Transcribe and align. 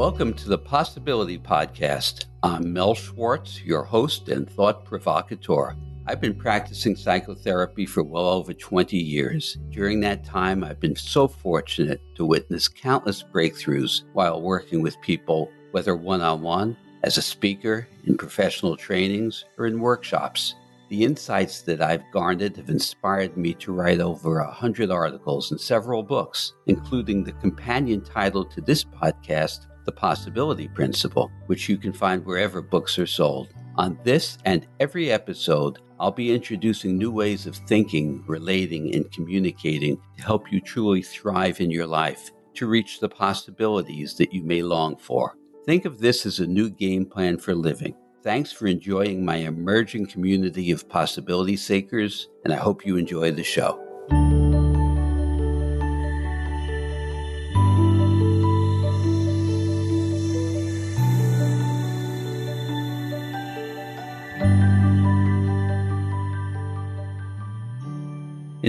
Welcome 0.00 0.32
to 0.32 0.48
the 0.48 0.56
Possibility 0.56 1.38
Podcast. 1.38 2.24
I'm 2.42 2.72
Mel 2.72 2.94
Schwartz, 2.94 3.60
your 3.62 3.84
host 3.84 4.30
and 4.30 4.48
thought 4.48 4.86
provocateur. 4.86 5.76
I've 6.06 6.22
been 6.22 6.36
practicing 6.36 6.96
psychotherapy 6.96 7.84
for 7.84 8.02
well 8.02 8.28
over 8.28 8.54
20 8.54 8.96
years. 8.96 9.58
During 9.68 10.00
that 10.00 10.24
time, 10.24 10.64
I've 10.64 10.80
been 10.80 10.96
so 10.96 11.28
fortunate 11.28 12.00
to 12.14 12.24
witness 12.24 12.66
countless 12.66 13.22
breakthroughs 13.22 14.04
while 14.14 14.40
working 14.40 14.80
with 14.80 14.98
people, 15.02 15.50
whether 15.72 15.94
one 15.94 16.22
on 16.22 16.40
one, 16.40 16.78
as 17.02 17.18
a 17.18 17.22
speaker, 17.22 17.86
in 18.04 18.16
professional 18.16 18.78
trainings, 18.78 19.44
or 19.58 19.66
in 19.66 19.80
workshops. 19.80 20.54
The 20.88 21.04
insights 21.04 21.60
that 21.64 21.82
I've 21.82 22.10
garnered 22.10 22.56
have 22.56 22.70
inspired 22.70 23.36
me 23.36 23.52
to 23.56 23.72
write 23.72 24.00
over 24.00 24.38
a 24.38 24.50
hundred 24.50 24.90
articles 24.90 25.50
and 25.50 25.60
several 25.60 26.02
books, 26.02 26.54
including 26.68 27.22
the 27.22 27.32
companion 27.32 28.00
title 28.00 28.46
to 28.46 28.62
this 28.62 28.82
podcast, 28.82 29.66
The 29.84 29.92
Possibility 29.92 30.68
Principle, 30.68 31.30
which 31.46 31.68
you 31.68 31.76
can 31.76 31.92
find 31.92 32.24
wherever 32.24 32.60
books 32.60 32.98
are 32.98 33.06
sold. 33.06 33.48
On 33.76 33.98
this 34.04 34.38
and 34.44 34.66
every 34.78 35.10
episode, 35.10 35.78
I'll 35.98 36.10
be 36.10 36.34
introducing 36.34 36.96
new 36.96 37.10
ways 37.10 37.46
of 37.46 37.56
thinking, 37.56 38.24
relating, 38.26 38.94
and 38.94 39.10
communicating 39.12 39.98
to 40.16 40.22
help 40.22 40.50
you 40.50 40.60
truly 40.60 41.02
thrive 41.02 41.60
in 41.60 41.70
your 41.70 41.86
life, 41.86 42.30
to 42.54 42.66
reach 42.66 43.00
the 43.00 43.08
possibilities 43.08 44.14
that 44.14 44.32
you 44.32 44.42
may 44.42 44.62
long 44.62 44.96
for. 44.96 45.36
Think 45.66 45.84
of 45.84 45.98
this 45.98 46.24
as 46.26 46.40
a 46.40 46.46
new 46.46 46.70
game 46.70 47.04
plan 47.04 47.38
for 47.38 47.54
living. 47.54 47.94
Thanks 48.22 48.52
for 48.52 48.66
enjoying 48.66 49.24
my 49.24 49.36
emerging 49.36 50.06
community 50.06 50.70
of 50.70 50.88
possibility 50.88 51.56
seekers, 51.56 52.28
and 52.44 52.52
I 52.52 52.56
hope 52.56 52.84
you 52.84 52.96
enjoy 52.96 53.30
the 53.32 53.44
show. 53.44 53.89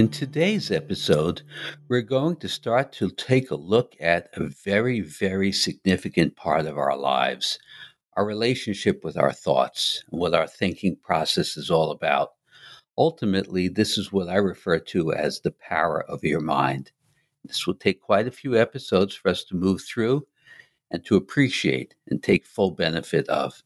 In 0.02 0.08
today's 0.08 0.72
episode, 0.72 1.42
we're 1.86 2.02
going 2.02 2.34
to 2.38 2.48
start 2.48 2.90
to 2.94 3.08
take 3.08 3.52
a 3.52 3.54
look 3.54 3.94
at 4.00 4.30
a 4.32 4.48
very, 4.48 5.00
very 5.00 5.52
significant 5.52 6.34
part 6.34 6.66
of 6.66 6.76
our 6.76 6.96
lives 6.96 7.60
our 8.16 8.24
relationship 8.26 9.04
with 9.04 9.16
our 9.16 9.30
thoughts 9.32 10.02
and 10.10 10.20
what 10.20 10.34
our 10.34 10.48
thinking 10.48 10.96
process 10.96 11.56
is 11.56 11.70
all 11.70 11.92
about. 11.92 12.30
Ultimately, 12.98 13.68
this 13.68 13.96
is 13.96 14.10
what 14.12 14.28
I 14.28 14.38
refer 14.38 14.80
to 14.80 15.12
as 15.12 15.38
the 15.38 15.52
power 15.52 16.02
of 16.10 16.24
your 16.24 16.40
mind. 16.40 16.90
This 17.44 17.64
will 17.64 17.76
take 17.76 18.00
quite 18.00 18.26
a 18.26 18.32
few 18.32 18.58
episodes 18.58 19.14
for 19.14 19.28
us 19.28 19.44
to 19.44 19.54
move 19.54 19.82
through 19.82 20.26
and 20.90 21.04
to 21.04 21.14
appreciate 21.14 21.94
and 22.08 22.20
take 22.20 22.44
full 22.44 22.72
benefit 22.72 23.28
of. 23.28 23.62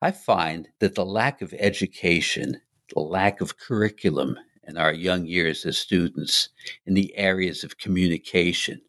I 0.00 0.12
find 0.12 0.68
that 0.78 0.94
the 0.94 1.04
lack 1.04 1.42
of 1.42 1.52
education, 1.58 2.60
the 2.94 3.00
lack 3.00 3.40
of 3.40 3.58
curriculum 3.58 4.38
in 4.66 4.76
our 4.76 4.92
young 4.92 5.26
years 5.26 5.64
as 5.66 5.78
students 5.78 6.48
in 6.86 6.94
the 6.94 7.16
areas 7.16 7.64
of 7.64 7.78
communication, 7.78 8.80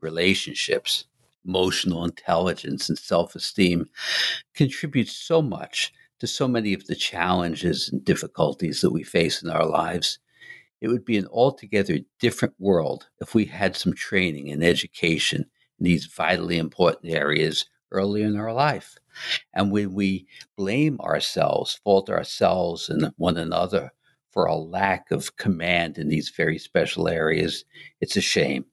relationships, 0.00 1.04
emotional 1.44 2.04
intelligence 2.04 2.88
and 2.88 2.98
self 2.98 3.34
esteem 3.34 3.86
contributes 4.54 5.12
so 5.12 5.42
much 5.42 5.92
to 6.20 6.26
so 6.26 6.46
many 6.46 6.72
of 6.72 6.86
the 6.86 6.94
challenges 6.94 7.88
and 7.88 8.04
difficulties 8.04 8.80
that 8.80 8.92
we 8.92 9.02
face 9.02 9.42
in 9.42 9.50
our 9.50 9.66
lives. 9.66 10.18
It 10.80 10.88
would 10.88 11.04
be 11.04 11.16
an 11.16 11.26
altogether 11.26 11.98
different 12.18 12.54
world 12.58 13.08
if 13.20 13.34
we 13.34 13.46
had 13.46 13.76
some 13.76 13.92
training 13.94 14.50
and 14.50 14.62
education 14.62 15.46
in 15.78 15.84
these 15.84 16.06
vitally 16.06 16.58
important 16.58 17.12
areas 17.12 17.66
early 17.90 18.22
in 18.22 18.36
our 18.36 18.52
life. 18.52 18.96
And 19.52 19.70
when 19.70 19.94
we 19.94 20.26
blame 20.56 21.00
ourselves, 21.00 21.80
fault 21.84 22.08
ourselves 22.08 22.88
and 22.88 23.12
one 23.16 23.36
another 23.36 23.92
for 24.32 24.46
a 24.46 24.56
lack 24.56 25.10
of 25.10 25.36
command 25.36 25.98
in 25.98 26.08
these 26.08 26.32
very 26.34 26.58
special 26.58 27.08
areas, 27.08 27.64
it's 28.00 28.16
a 28.16 28.20
shame. 28.20 28.64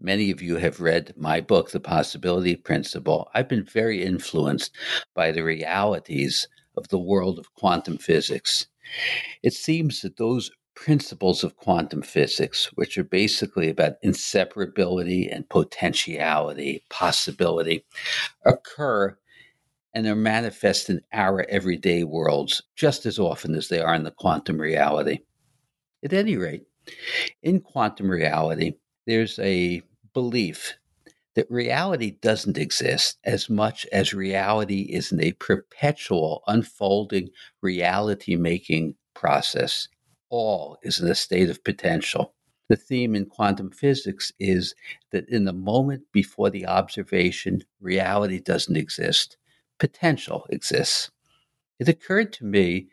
Many 0.00 0.30
of 0.30 0.42
you 0.42 0.56
have 0.56 0.80
read 0.80 1.14
my 1.16 1.40
book, 1.40 1.70
The 1.70 1.80
Possibility 1.80 2.56
Principle. 2.56 3.28
I've 3.34 3.48
been 3.48 3.64
very 3.64 4.02
influenced 4.02 4.76
by 5.14 5.32
the 5.32 5.42
realities 5.42 6.48
of 6.76 6.88
the 6.88 6.98
world 6.98 7.38
of 7.38 7.54
quantum 7.54 7.98
physics. 7.98 8.66
It 9.42 9.54
seems 9.54 10.02
that 10.02 10.16
those 10.16 10.50
principles 10.74 11.44
of 11.44 11.56
quantum 11.56 12.02
physics, 12.02 12.66
which 12.74 12.98
are 12.98 13.04
basically 13.04 13.70
about 13.70 14.02
inseparability 14.04 15.34
and 15.34 15.48
potentiality, 15.48 16.84
possibility, 16.90 17.84
occur 18.44 19.16
and 19.94 20.04
they're 20.04 20.16
manifest 20.16 20.90
in 20.90 21.00
our 21.12 21.46
everyday 21.48 22.04
worlds 22.04 22.62
just 22.76 23.06
as 23.06 23.18
often 23.18 23.54
as 23.54 23.68
they 23.68 23.80
are 23.80 23.94
in 23.94 24.02
the 24.02 24.10
quantum 24.10 24.60
reality. 24.60 25.20
At 26.02 26.12
any 26.12 26.36
rate, 26.36 26.64
in 27.42 27.60
quantum 27.60 28.10
reality, 28.10 28.74
there's 29.06 29.38
a 29.38 29.82
belief 30.12 30.76
that 31.34 31.50
reality 31.50 32.12
doesn't 32.22 32.58
exist 32.58 33.18
as 33.24 33.50
much 33.50 33.86
as 33.92 34.14
reality 34.14 34.82
is 34.82 35.12
in 35.12 35.20
a 35.22 35.32
perpetual 35.32 36.42
unfolding 36.46 37.28
reality 37.60 38.36
making 38.36 38.94
process. 39.14 39.88
All 40.30 40.78
is 40.82 41.00
in 41.00 41.08
a 41.08 41.14
state 41.14 41.50
of 41.50 41.62
potential. 41.64 42.34
The 42.68 42.76
theme 42.76 43.14
in 43.14 43.26
quantum 43.26 43.70
physics 43.70 44.32
is 44.38 44.74
that 45.12 45.28
in 45.28 45.44
the 45.44 45.52
moment 45.52 46.02
before 46.12 46.50
the 46.50 46.66
observation, 46.66 47.62
reality 47.80 48.40
doesn't 48.40 48.76
exist, 48.76 49.36
potential 49.78 50.46
exists. 50.50 51.10
It 51.78 51.88
occurred 51.88 52.32
to 52.34 52.44
me 52.44 52.88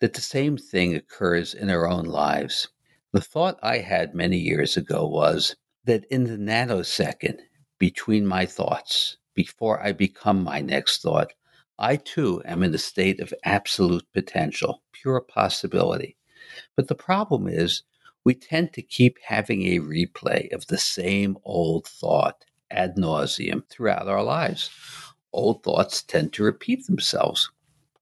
that 0.00 0.14
the 0.14 0.20
same 0.20 0.56
thing 0.56 0.94
occurs 0.94 1.54
in 1.54 1.70
our 1.70 1.88
own 1.88 2.04
lives. 2.04 2.68
The 3.12 3.20
thought 3.20 3.58
I 3.62 3.78
had 3.78 4.14
many 4.14 4.38
years 4.38 4.76
ago 4.76 5.06
was 5.06 5.56
that 5.84 6.04
in 6.10 6.24
the 6.24 6.36
nanosecond 6.36 7.40
between 7.78 8.26
my 8.26 8.46
thoughts, 8.46 9.16
before 9.34 9.82
I 9.82 9.92
become 9.92 10.42
my 10.42 10.60
next 10.60 11.02
thought, 11.02 11.32
I 11.78 11.96
too 11.96 12.42
am 12.44 12.62
in 12.62 12.74
a 12.74 12.78
state 12.78 13.20
of 13.20 13.34
absolute 13.44 14.04
potential, 14.12 14.82
pure 14.92 15.20
possibility. 15.20 16.16
But 16.76 16.88
the 16.88 16.94
problem 16.94 17.48
is, 17.48 17.82
we 18.24 18.34
tend 18.34 18.72
to 18.72 18.82
keep 18.82 19.18
having 19.24 19.62
a 19.66 19.80
replay 19.80 20.52
of 20.52 20.66
the 20.66 20.78
same 20.78 21.36
old 21.44 21.86
thought 21.86 22.44
ad 22.70 22.96
nauseum 22.96 23.68
throughout 23.68 24.08
our 24.08 24.22
lives. 24.22 24.70
Old 25.34 25.64
thoughts 25.64 26.00
tend 26.00 26.32
to 26.34 26.44
repeat 26.44 26.86
themselves. 26.86 27.50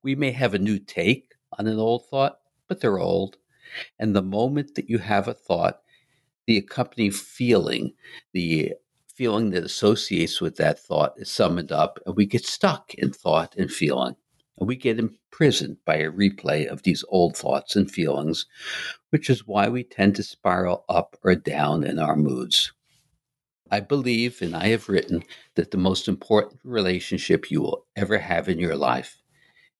We 0.03 0.13
may 0.13 0.29
have 0.31 0.53
a 0.53 0.59
new 0.59 0.77
take 0.77 1.33
on 1.57 1.65
an 1.65 1.79
old 1.79 2.05
thought, 2.05 2.37
but 2.67 2.79
they're 2.79 2.99
old. 2.99 3.37
And 3.97 4.15
the 4.15 4.21
moment 4.21 4.75
that 4.75 4.87
you 4.87 4.99
have 4.99 5.27
a 5.27 5.33
thought, 5.33 5.81
the 6.45 6.59
accompanying 6.59 7.11
feeling, 7.11 7.93
the 8.33 8.73
feeling 9.07 9.49
that 9.49 9.63
associates 9.63 10.41
with 10.41 10.57
that 10.57 10.77
thought 10.77 11.15
is 11.17 11.31
summoned 11.31 11.71
up, 11.71 11.97
and 12.05 12.15
we 12.15 12.27
get 12.27 12.45
stuck 12.45 12.93
in 12.93 13.11
thought 13.11 13.55
and 13.57 13.71
feeling. 13.71 14.15
And 14.59 14.67
we 14.67 14.75
get 14.75 14.99
imprisoned 14.99 15.77
by 15.85 15.95
a 15.95 16.11
replay 16.11 16.67
of 16.67 16.83
these 16.83 17.03
old 17.09 17.35
thoughts 17.35 17.75
and 17.75 17.89
feelings, 17.89 18.45
which 19.09 19.27
is 19.27 19.47
why 19.47 19.69
we 19.69 19.83
tend 19.83 20.17
to 20.17 20.23
spiral 20.23 20.85
up 20.87 21.17
or 21.23 21.33
down 21.33 21.83
in 21.83 21.97
our 21.97 22.15
moods. 22.15 22.73
I 23.73 23.79
believe, 23.79 24.41
and 24.41 24.55
I 24.55 24.67
have 24.67 24.89
written, 24.89 25.23
that 25.55 25.71
the 25.71 25.77
most 25.77 26.07
important 26.07 26.61
relationship 26.63 27.49
you 27.49 27.61
will 27.61 27.85
ever 27.95 28.17
have 28.17 28.47
in 28.47 28.59
your 28.59 28.75
life 28.75 29.21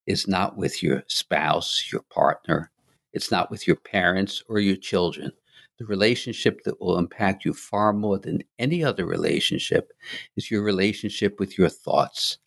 is 0.06 0.28
not 0.28 0.56
with 0.56 0.82
your 0.82 1.04
spouse, 1.06 1.90
your 1.92 2.02
partner, 2.02 2.70
it's 3.12 3.30
not 3.30 3.50
with 3.50 3.66
your 3.66 3.76
parents 3.76 4.42
or 4.48 4.58
your 4.58 4.76
children 4.76 5.32
the 5.78 5.84
relationship 5.84 6.62
that 6.64 6.80
will 6.80 6.98
impact 6.98 7.44
you 7.44 7.52
far 7.52 7.92
more 7.92 8.18
than 8.18 8.44
any 8.58 8.84
other 8.84 9.04
relationship 9.04 9.92
is 10.36 10.50
your 10.50 10.62
relationship 10.62 11.40
with 11.40 11.58
your 11.58 11.68
thoughts. 11.68 12.38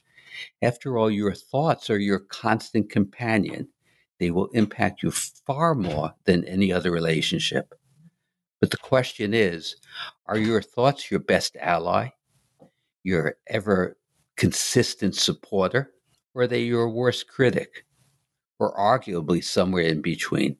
After 0.62 0.98
all, 0.98 1.12
your 1.12 1.34
thoughts 1.34 1.90
are 1.90 2.00
your 2.00 2.20
constant 2.20 2.90
companion. 2.90 3.70
They 4.20 4.32
will 4.32 4.48
impact 4.54 5.04
you 5.04 5.12
far 5.12 5.76
more 5.76 6.14
than 6.26 6.46
any 6.46 6.72
other 6.72 6.92
relationship. 6.92 7.74
But 8.60 8.72
the 8.72 8.78
question 8.78 9.34
is 9.34 9.76
are 10.26 10.38
your 10.38 10.62
thoughts 10.62 11.12
your 11.12 11.20
best 11.20 11.56
ally, 11.58 12.10
your 13.04 13.38
ever 13.48 13.98
consistent 14.36 15.16
supporter, 15.16 15.92
or 16.34 16.44
are 16.44 16.48
they 16.48 16.64
your 16.64 16.90
worst 16.90 17.28
critic, 17.28 17.86
or 18.60 18.76
arguably 18.76 19.44
somewhere 19.44 19.84
in 19.84 20.02
between? 20.02 20.58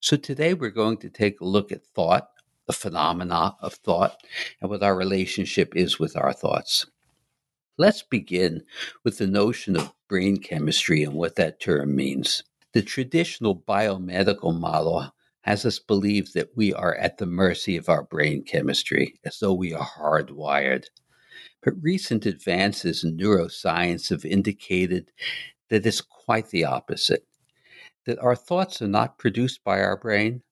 So 0.00 0.16
today 0.16 0.54
we're 0.54 0.70
going 0.70 0.96
to 0.98 1.10
take 1.10 1.40
a 1.40 1.46
look 1.46 1.70
at 1.70 1.84
thought, 1.84 2.28
the 2.66 2.72
phenomena 2.72 3.56
of 3.60 3.74
thought, 3.74 4.22
and 4.60 4.70
what 4.70 4.82
our 4.82 4.96
relationship 4.96 5.76
is 5.76 5.98
with 5.98 6.16
our 6.16 6.32
thoughts. 6.32 6.86
Let's 7.76 8.02
begin 8.02 8.62
with 9.04 9.18
the 9.18 9.26
notion 9.26 9.76
of 9.76 9.92
brain 10.08 10.38
chemistry 10.38 11.02
and 11.02 11.14
what 11.14 11.36
that 11.36 11.60
term 11.60 11.94
means. 11.96 12.42
The 12.72 12.82
traditional 12.82 13.56
biomedical 13.56 14.58
model 14.58 15.12
has 15.42 15.64
us 15.64 15.78
believe 15.78 16.32
that 16.32 16.50
we 16.56 16.72
are 16.72 16.94
at 16.96 17.18
the 17.18 17.26
mercy 17.26 17.76
of 17.76 17.88
our 17.88 18.02
brain 18.02 18.42
chemistry, 18.42 19.18
as 19.24 19.38
though 19.38 19.54
we 19.54 19.72
are 19.72 19.86
hardwired. 19.86 20.84
But 21.62 21.82
recent 21.82 22.26
advances 22.26 23.04
in 23.04 23.16
neuroscience 23.16 24.10
have 24.10 24.24
indicated 24.24 25.12
that 25.68 25.86
it's 25.86 26.00
quite 26.00 26.50
the 26.50 26.64
opposite 26.64 27.26
that 28.06 28.18
our 28.18 28.34
thoughts 28.36 28.80
are 28.82 28.88
not 28.88 29.18
produced 29.18 29.62
by 29.62 29.80
our 29.80 29.96
brain, 29.96 30.42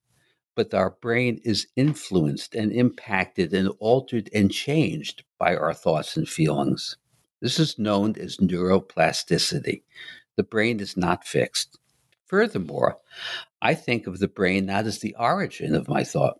but 0.55 0.73
our 0.73 0.91
brain 1.01 1.39
is 1.43 1.67
influenced 1.75 2.55
and 2.55 2.71
impacted 2.71 3.53
and 3.53 3.69
altered 3.79 4.29
and 4.33 4.51
changed 4.51 5.23
by 5.37 5.55
our 5.55 5.73
thoughts 5.73 6.15
and 6.15 6.27
feelings. 6.27 6.97
This 7.41 7.59
is 7.59 7.79
known 7.79 8.15
as 8.19 8.37
neuroplasticity. 8.37 9.83
The 10.35 10.43
brain 10.43 10.79
is 10.79 10.95
not 10.97 11.25
fixed. 11.25 11.79
Furthermore, 12.25 12.99
I 13.61 13.73
think 13.73 14.07
of 14.07 14.19
the 14.19 14.27
brain 14.27 14.65
not 14.65 14.85
as 14.85 14.99
the 14.99 15.15
origin 15.19 15.75
of 15.75 15.87
my 15.87 16.03
thought. 16.03 16.39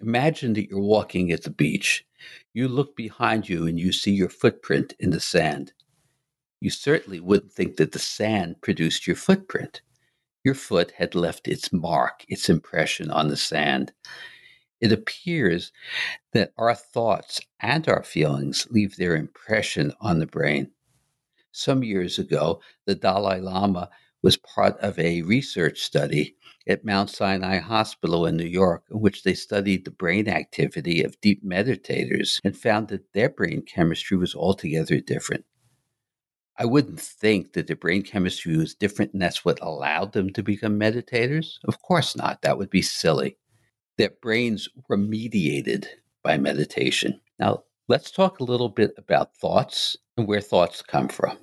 Imagine 0.00 0.52
that 0.54 0.68
you're 0.68 0.80
walking 0.80 1.32
at 1.32 1.42
the 1.42 1.50
beach. 1.50 2.04
You 2.54 2.68
look 2.68 2.94
behind 2.94 3.48
you 3.48 3.66
and 3.66 3.78
you 3.78 3.92
see 3.92 4.12
your 4.12 4.28
footprint 4.28 4.94
in 5.00 5.10
the 5.10 5.20
sand. 5.20 5.72
You 6.60 6.70
certainly 6.70 7.20
wouldn't 7.20 7.52
think 7.52 7.76
that 7.76 7.92
the 7.92 7.98
sand 7.98 8.60
produced 8.60 9.06
your 9.06 9.16
footprint. 9.16 9.82
Your 10.44 10.54
foot 10.54 10.92
had 10.92 11.14
left 11.14 11.48
its 11.48 11.72
mark, 11.72 12.24
its 12.28 12.48
impression 12.48 13.10
on 13.10 13.28
the 13.28 13.36
sand. 13.36 13.92
It 14.80 14.92
appears 14.92 15.72
that 16.32 16.52
our 16.56 16.74
thoughts 16.74 17.40
and 17.60 17.88
our 17.88 18.04
feelings 18.04 18.68
leave 18.70 18.96
their 18.96 19.16
impression 19.16 19.92
on 20.00 20.20
the 20.20 20.26
brain. 20.26 20.70
Some 21.50 21.82
years 21.82 22.18
ago, 22.18 22.60
the 22.86 22.94
Dalai 22.94 23.40
Lama 23.40 23.90
was 24.28 24.36
part 24.36 24.76
of 24.80 24.98
a 24.98 25.22
research 25.22 25.80
study 25.80 26.36
at 26.66 26.84
Mount 26.84 27.08
Sinai 27.08 27.60
Hospital 27.60 28.26
in 28.26 28.36
New 28.36 28.44
York, 28.44 28.82
in 28.90 29.00
which 29.00 29.22
they 29.22 29.32
studied 29.32 29.86
the 29.86 29.90
brain 29.90 30.28
activity 30.28 31.02
of 31.02 31.18
deep 31.22 31.42
meditators 31.42 32.38
and 32.44 32.54
found 32.54 32.88
that 32.88 33.10
their 33.14 33.30
brain 33.30 33.62
chemistry 33.62 34.18
was 34.18 34.34
altogether 34.34 35.00
different. 35.00 35.46
I 36.58 36.66
wouldn't 36.66 37.00
think 37.00 37.54
that 37.54 37.68
their 37.68 37.76
brain 37.76 38.02
chemistry 38.02 38.54
was 38.54 38.74
different 38.74 39.14
and 39.14 39.22
that's 39.22 39.46
what 39.46 39.62
allowed 39.62 40.12
them 40.12 40.30
to 40.34 40.42
become 40.42 40.78
meditators. 40.78 41.54
Of 41.64 41.80
course 41.80 42.14
not. 42.14 42.42
That 42.42 42.58
would 42.58 42.68
be 42.68 42.82
silly. 42.82 43.38
Their 43.96 44.10
brains 44.20 44.68
were 44.90 44.98
mediated 44.98 45.88
by 46.22 46.36
meditation. 46.36 47.18
Now, 47.38 47.62
let's 47.88 48.10
talk 48.10 48.40
a 48.40 48.44
little 48.44 48.68
bit 48.68 48.92
about 48.98 49.34
thoughts 49.38 49.96
and 50.18 50.28
where 50.28 50.42
thoughts 50.42 50.82
come 50.82 51.08
from. 51.08 51.38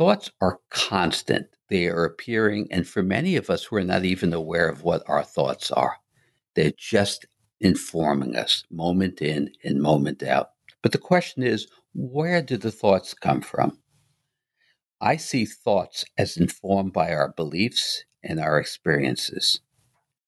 Thoughts 0.00 0.30
are 0.40 0.60
constant, 0.70 1.48
they 1.68 1.86
are 1.86 2.06
appearing, 2.06 2.68
and 2.70 2.88
for 2.88 3.02
many 3.02 3.36
of 3.36 3.50
us, 3.50 3.70
we're 3.70 3.82
not 3.82 4.02
even 4.02 4.32
aware 4.32 4.66
of 4.66 4.82
what 4.82 5.02
our 5.06 5.22
thoughts 5.22 5.70
are. 5.70 5.98
They're 6.54 6.72
just 6.74 7.26
informing 7.60 8.34
us 8.34 8.64
moment 8.70 9.20
in 9.20 9.52
and 9.62 9.82
moment 9.82 10.22
out. 10.22 10.52
But 10.80 10.92
the 10.92 10.98
question 10.98 11.42
is, 11.42 11.66
where 11.92 12.40
do 12.40 12.56
the 12.56 12.70
thoughts 12.70 13.12
come 13.12 13.42
from? 13.42 13.78
I 15.02 15.18
see 15.18 15.44
thoughts 15.44 16.06
as 16.16 16.38
informed 16.38 16.94
by 16.94 17.12
our 17.12 17.34
beliefs 17.36 18.06
and 18.22 18.40
our 18.40 18.58
experiences 18.58 19.60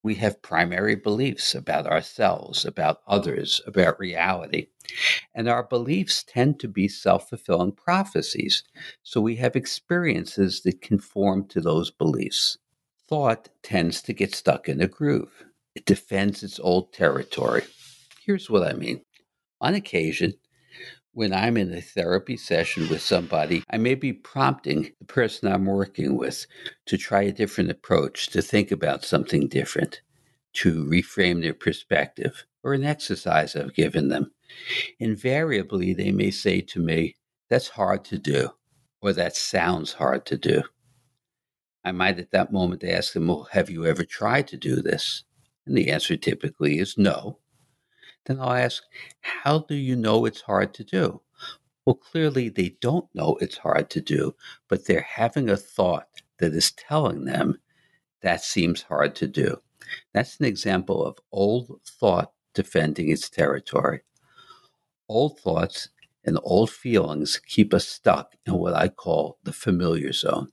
we 0.02 0.16
have 0.16 0.42
primary 0.42 0.96
beliefs 0.96 1.54
about 1.54 1.86
ourselves, 1.86 2.64
about 2.64 3.00
others, 3.06 3.60
about 3.66 4.00
reality. 4.00 4.68
And 5.34 5.48
our 5.48 5.62
beliefs 5.62 6.24
tend 6.24 6.60
to 6.60 6.68
be 6.68 6.88
self 6.88 7.28
fulfilling 7.28 7.72
prophecies. 7.72 8.64
So 9.02 9.20
we 9.20 9.36
have 9.36 9.56
experiences 9.56 10.62
that 10.62 10.82
conform 10.82 11.46
to 11.48 11.60
those 11.60 11.90
beliefs. 11.90 12.58
Thought 13.08 13.50
tends 13.62 14.02
to 14.02 14.12
get 14.12 14.34
stuck 14.34 14.68
in 14.68 14.80
a 14.80 14.88
groove, 14.88 15.44
it 15.74 15.86
defends 15.86 16.42
its 16.42 16.58
old 16.60 16.92
territory. 16.92 17.62
Here's 18.24 18.50
what 18.50 18.66
I 18.68 18.74
mean. 18.74 19.02
On 19.60 19.74
occasion, 19.74 20.34
when 21.14 21.32
I'm 21.34 21.56
in 21.56 21.72
a 21.72 21.80
therapy 21.80 22.36
session 22.36 22.88
with 22.88 23.02
somebody, 23.02 23.62
I 23.70 23.76
may 23.76 23.94
be 23.94 24.12
prompting 24.12 24.92
the 24.98 25.04
person 25.04 25.52
I'm 25.52 25.66
working 25.66 26.16
with 26.16 26.46
to 26.86 26.96
try 26.96 27.22
a 27.22 27.32
different 27.32 27.70
approach, 27.70 28.28
to 28.28 28.40
think 28.40 28.70
about 28.70 29.04
something 29.04 29.46
different, 29.48 30.00
to 30.54 30.84
reframe 30.86 31.42
their 31.42 31.54
perspective, 31.54 32.46
or 32.62 32.72
an 32.72 32.84
exercise 32.84 33.54
I've 33.54 33.74
given 33.74 34.08
them. 34.08 34.32
Invariably, 34.98 35.92
they 35.92 36.12
may 36.12 36.30
say 36.30 36.60
to 36.62 36.80
me, 36.80 37.16
That's 37.50 37.68
hard 37.68 38.04
to 38.06 38.18
do, 38.18 38.50
or 39.02 39.12
that 39.12 39.36
sounds 39.36 39.92
hard 39.92 40.24
to 40.26 40.38
do. 40.38 40.62
I 41.84 41.92
might 41.92 42.20
at 42.20 42.30
that 42.30 42.52
moment 42.52 42.84
ask 42.84 43.12
them, 43.12 43.26
Well, 43.26 43.48
have 43.52 43.68
you 43.68 43.84
ever 43.84 44.04
tried 44.04 44.48
to 44.48 44.56
do 44.56 44.76
this? 44.76 45.24
And 45.66 45.76
the 45.76 45.90
answer 45.90 46.16
typically 46.16 46.78
is 46.78 46.96
no 46.96 47.38
then 48.24 48.40
I'll 48.40 48.52
ask, 48.52 48.82
How 49.20 49.60
do 49.60 49.74
you 49.74 49.96
know 49.96 50.24
it's 50.24 50.42
hard 50.42 50.74
to 50.74 50.84
do? 50.84 51.20
Well, 51.84 51.94
clearly 51.96 52.48
they 52.48 52.76
don't 52.80 53.12
know 53.14 53.36
it's 53.40 53.58
hard 53.58 53.90
to 53.90 54.00
do, 54.00 54.36
but 54.68 54.86
they're 54.86 55.00
having 55.16 55.50
a 55.50 55.56
thought 55.56 56.08
that 56.38 56.52
is 56.52 56.70
telling 56.70 57.24
them 57.24 57.58
that 58.22 58.42
seems 58.42 58.82
hard 58.82 59.16
to 59.16 59.26
do. 59.26 59.60
That's 60.14 60.38
an 60.38 60.46
example 60.46 61.04
of 61.04 61.18
old 61.32 61.80
thought 61.84 62.32
defending 62.54 63.10
its 63.10 63.28
territory. 63.28 64.02
Old 65.08 65.40
thoughts 65.40 65.88
and 66.24 66.38
old 66.44 66.70
feelings 66.70 67.40
keep 67.46 67.74
us 67.74 67.88
stuck 67.88 68.36
in 68.46 68.54
what 68.54 68.74
I 68.74 68.88
call 68.88 69.38
the 69.42 69.52
familiar 69.52 70.12
zone. 70.12 70.48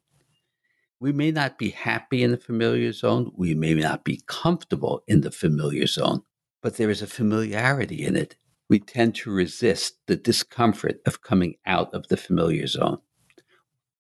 We 1.00 1.14
may 1.14 1.32
not 1.32 1.58
be 1.58 1.70
happy 1.70 2.24
in 2.24 2.32
the 2.32 2.38
familiar 2.38 2.92
zone. 2.92 3.32
We 3.36 3.54
may 3.54 3.76
not 3.76 4.04
be 4.04 4.22
comfortable 4.26 5.04
in 5.08 5.22
the 5.22 5.32
familiar 5.32 5.88
zone 5.88 6.24
but 6.62 6.78
there 6.78 6.90
is 6.90 7.02
a 7.02 7.08
familiarity 7.08 8.06
in 8.06 8.16
it. 8.16 8.36
We 8.70 8.80
tend 8.80 9.16
to 9.16 9.32
resist 9.32 9.98
the 10.08 10.16
discomfort 10.16 11.02
of 11.06 11.22
coming 11.22 11.56
out 11.66 11.94
of 11.94 12.08
the 12.08 12.18
familiar 12.18 12.68
zone. 12.68 13.00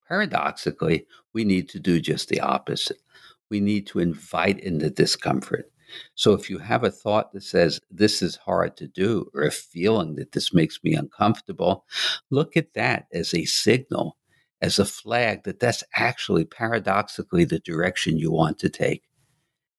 Paradoxically, 0.07 1.05
we 1.33 1.43
need 1.43 1.69
to 1.69 1.79
do 1.79 1.99
just 1.99 2.29
the 2.29 2.39
opposite. 2.39 3.01
We 3.49 3.59
need 3.59 3.87
to 3.87 3.99
invite 3.99 4.59
in 4.59 4.79
the 4.79 4.89
discomfort. 4.89 5.71
So 6.15 6.33
if 6.33 6.49
you 6.49 6.59
have 6.59 6.83
a 6.83 6.91
thought 6.91 7.33
that 7.33 7.43
says, 7.43 7.79
this 7.89 8.21
is 8.21 8.35
hard 8.35 8.77
to 8.77 8.87
do, 8.87 9.29
or 9.33 9.43
a 9.43 9.51
feeling 9.51 10.15
that 10.15 10.33
this 10.33 10.53
makes 10.53 10.79
me 10.83 10.93
uncomfortable, 10.93 11.85
look 12.29 12.55
at 12.55 12.73
that 12.75 13.07
as 13.11 13.33
a 13.33 13.45
signal, 13.45 14.17
as 14.61 14.77
a 14.77 14.85
flag 14.85 15.43
that 15.45 15.59
that's 15.59 15.83
actually 15.95 16.45
paradoxically 16.45 17.43
the 17.43 17.59
direction 17.59 18.17
you 18.17 18.31
want 18.31 18.59
to 18.59 18.69
take. 18.69 19.08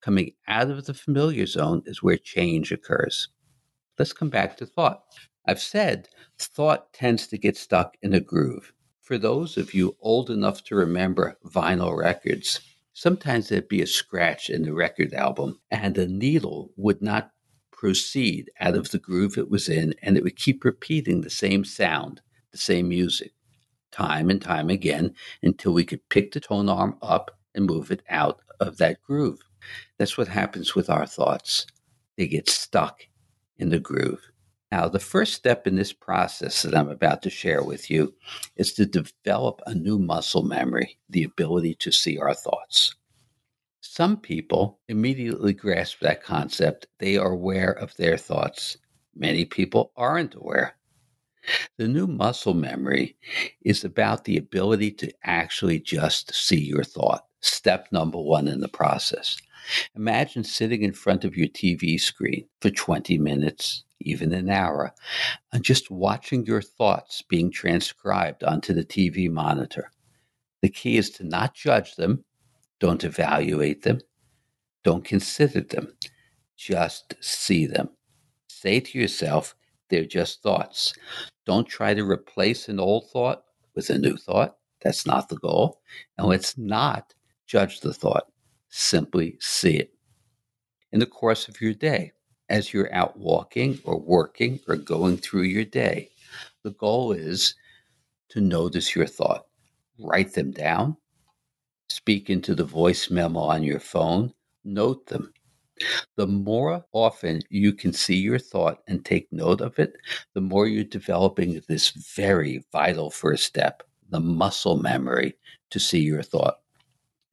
Coming 0.01 0.33
out 0.49 0.71
of 0.71 0.87
the 0.87 0.95
familiar 0.95 1.45
zone 1.45 1.83
is 1.85 2.03
where 2.03 2.17
change 2.17 2.73
occurs. 2.73 3.29
Let's 3.99 4.15
come 4.15 4.31
back 4.31 4.57
to 4.57 4.67
thought. 4.67 5.03
I've 5.47 5.61
said 5.61 6.09
thought 6.39 6.95
tends 6.95 7.27
to 7.27 7.37
get 7.37 7.57
stuck 7.57 7.97
in 8.01 8.15
a 8.15 8.21
groove. 8.21 8.73
For 9.03 9.19
those 9.19 9.59
of 9.59 9.75
you 9.75 9.97
old 10.01 10.31
enough 10.31 10.65
to 10.65 10.75
remember 10.75 11.37
vinyl 11.45 11.95
records, 11.95 12.61
sometimes 12.95 13.49
there'd 13.49 13.69
be 13.69 13.83
a 13.83 13.87
scratch 13.87 14.49
in 14.49 14.63
the 14.63 14.73
record 14.73 15.13
album 15.13 15.61
and 15.71 15.95
the 15.95 16.07
needle 16.07 16.73
would 16.77 17.03
not 17.03 17.33
proceed 17.71 18.51
out 18.59 18.77
of 18.77 18.91
the 18.93 18.99
groove 18.99 19.37
it 19.37 19.51
was 19.51 19.69
in 19.69 19.95
and 20.03 20.17
it 20.17 20.23
would 20.23 20.37
keep 20.37 20.65
repeating 20.65 21.21
the 21.21 21.31
same 21.31 21.65
sound, 21.65 22.23
the 22.53 22.59
same 22.59 22.89
music, 22.89 23.33
time 23.91 24.31
and 24.31 24.41
time 24.41 24.71
again 24.71 25.15
until 25.43 25.73
we 25.75 25.85
could 25.85 26.09
pick 26.09 26.33
the 26.33 26.41
tone 26.41 26.71
arm 26.71 26.97
up 27.03 27.39
and 27.55 27.67
move 27.67 27.91
it 27.91 28.03
out 28.09 28.41
of 28.61 28.79
that 28.79 29.03
groove. 29.03 29.41
That's 29.99 30.17
what 30.19 30.29
happens 30.29 30.75
with 30.75 30.91
our 30.91 31.07
thoughts. 31.07 31.67
They 32.17 32.27
get 32.27 32.49
stuck 32.49 33.03
in 33.59 33.71
the 33.71 33.79
groove. 33.79 34.31
Now, 34.73 34.89
the 34.89 35.01
first 35.01 35.35
step 35.35 35.67
in 35.67 35.75
this 35.75 35.93
process 35.93 36.63
that 36.63 36.77
I'm 36.77 36.89
about 36.89 37.23
to 37.23 37.31
share 37.31 37.63
with 37.63 37.91
you 37.91 38.15
is 38.57 38.73
to 38.75 38.87
develop 38.87 39.61
a 39.67 39.75
new 39.75 39.99
muscle 39.99 40.43
memory, 40.43 40.99
the 41.09 41.25
ability 41.25 41.75
to 41.81 41.91
see 41.91 42.19
our 42.19 42.35
thoughts. 42.35 42.95
Some 43.81 44.19
people 44.19 44.79
immediately 44.89 45.53
grasp 45.55 46.01
that 46.01 46.23
concept. 46.23 46.87
They 46.99 47.17
are 47.17 47.33
aware 47.33 47.73
of 47.73 47.97
their 47.97 48.17
thoughts. 48.17 48.77
Many 49.15 49.45
people 49.45 49.93
aren't 49.97 50.37
aware. 50.37 50.77
The 51.79 51.89
new 51.89 52.07
muscle 52.07 52.55
memory 52.55 53.17
is 53.63 53.83
about 53.85 54.25
the 54.25 54.37
ability 54.37 54.93
to 54.93 55.13
actually 55.25 55.81
just 55.81 56.35
see 56.35 56.61
your 56.61 56.85
thought. 56.85 57.27
Step 57.41 57.89
number 57.91 58.19
one 58.19 58.47
in 58.47 58.61
the 58.61 58.69
process. 58.69 59.39
Imagine 59.95 60.45
sitting 60.45 60.83
in 60.83 60.93
front 60.93 61.25
of 61.25 61.37
your 61.37 61.49
TV 61.49 62.01
screen 62.01 62.47
for 62.61 62.71
20 62.71 63.19
minutes, 63.19 63.85
even 64.01 64.33
an 64.33 64.49
hour, 64.49 64.95
and 65.53 65.65
just 65.65 65.91
watching 65.91 66.47
your 66.47 66.63
thoughts 66.63 67.23
being 67.23 67.51
transcribed 67.51 68.45
onto 68.45 68.73
the 68.73 68.85
TV 68.85 69.31
monitor. 69.31 69.91
The 70.63 70.69
key 70.69 70.97
is 70.97 71.11
to 71.11 71.25
not 71.25 71.55
judge 71.55 71.97
them, 71.97 72.25
don't 72.79 73.05
evaluate 73.05 73.83
them, 73.83 74.01
don't 74.85 75.05
consider 75.05 75.61
them, 75.61 75.95
just 76.57 77.15
see 77.21 77.67
them. 77.67 77.91
Say 78.49 78.81
to 78.81 78.99
yourself, 78.99 79.55
they're 79.89 80.05
just 80.05 80.43
thoughts. 80.43 80.95
Don't 81.47 81.67
try 81.67 81.95
to 81.95 82.09
replace 82.09 82.69
an 82.69 82.79
old 82.79 83.11
thought 83.11 83.43
with 83.75 83.91
a 83.91 83.99
new 83.99 84.17
thought. 84.17 84.57
That's 84.83 85.07
not 85.07 85.29
the 85.29 85.37
goal. 85.37 85.81
And 86.17 86.27
let's 86.27 86.57
not 86.57 87.15
judge 87.47 87.81
the 87.81 87.93
thought 87.93 88.30
simply 88.71 89.37
see 89.41 89.77
it. 89.77 89.93
In 90.93 91.01
the 91.01 91.07
course 91.07 91.49
of 91.49 91.61
your 91.61 91.75
day, 91.75 92.13
as 92.51 92.73
you're 92.75 92.93
out 92.93 93.17
walking 93.17 93.79
or 93.85 93.99
working 93.99 94.61
or 94.69 94.77
going 94.77 95.17
through 95.17 95.43
your 95.43 95.65
day. 95.65 96.11
The 96.65 96.73
goal 96.73 97.13
is 97.13 97.55
to 98.31 98.41
notice 98.41 98.95
your 98.95 99.07
thought, 99.07 99.47
write 99.99 100.35
them 100.35 100.51
down, 100.51 100.97
speak 101.89 102.29
into 102.29 102.55
the 102.55 102.65
voice 102.65 103.09
memo 103.11 103.41
on 103.41 103.63
your 103.63 103.81
phone, 103.81 104.35
note 104.65 105.07
them. 105.07 105.33
The 106.17 106.27
more 106.27 106.85
often 106.93 107.41
you 107.49 107.73
can 107.73 107.93
see 107.93 108.17
your 108.17 108.39
thought 108.39 108.83
and 108.87 109.03
take 109.03 109.33
note 109.33 109.63
of 109.63 109.79
it, 109.79 109.95
the 110.35 110.43
more 110.43 110.67
you're 110.67 110.85
developing 110.85 111.63
this 111.69 111.91
very 111.91 112.65
vital 112.71 113.11
first 113.11 113.45
step, 113.45 113.83
the 114.11 114.21
muscle 114.21 114.77
memory 114.77 115.37
to 115.71 115.81
see 115.81 116.01
your 116.01 116.23
thought. 116.23 116.59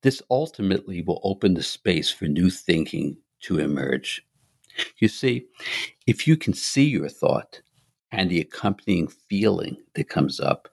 This 0.03 0.21
ultimately 0.29 1.01
will 1.01 1.19
open 1.23 1.53
the 1.53 1.63
space 1.63 2.09
for 2.09 2.25
new 2.25 2.49
thinking 2.49 3.17
to 3.41 3.59
emerge. 3.59 4.25
You 4.99 5.07
see, 5.07 5.47
if 6.05 6.27
you 6.27 6.37
can 6.37 6.53
see 6.53 6.85
your 6.85 7.09
thought 7.09 7.61
and 8.11 8.29
the 8.29 8.39
accompanying 8.39 9.07
feeling 9.07 9.77
that 9.95 10.09
comes 10.09 10.39
up, 10.39 10.69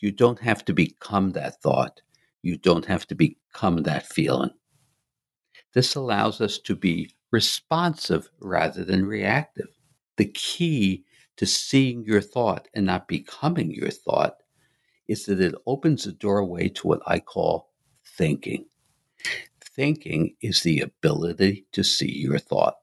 you 0.00 0.12
don't 0.12 0.40
have 0.40 0.64
to 0.66 0.74
become 0.74 1.32
that 1.32 1.60
thought. 1.62 2.02
You 2.42 2.58
don't 2.58 2.84
have 2.84 3.06
to 3.08 3.14
become 3.14 3.82
that 3.84 4.06
feeling. 4.06 4.50
This 5.72 5.94
allows 5.94 6.40
us 6.40 6.58
to 6.60 6.76
be 6.76 7.10
responsive 7.30 8.28
rather 8.40 8.84
than 8.84 9.06
reactive. 9.06 9.68
The 10.16 10.26
key 10.26 11.04
to 11.36 11.46
seeing 11.46 12.04
your 12.04 12.20
thought 12.20 12.68
and 12.74 12.86
not 12.86 13.08
becoming 13.08 13.70
your 13.70 13.90
thought 13.90 14.36
is 15.08 15.26
that 15.26 15.40
it 15.40 15.54
opens 15.66 16.06
a 16.06 16.12
doorway 16.12 16.68
to 16.68 16.86
what 16.86 17.02
I 17.06 17.20
call 17.20 17.70
thinking. 18.16 18.66
Thinking 19.60 20.36
is 20.40 20.62
the 20.62 20.80
ability 20.80 21.66
to 21.72 21.84
see 21.84 22.10
your 22.10 22.38
thought, 22.38 22.76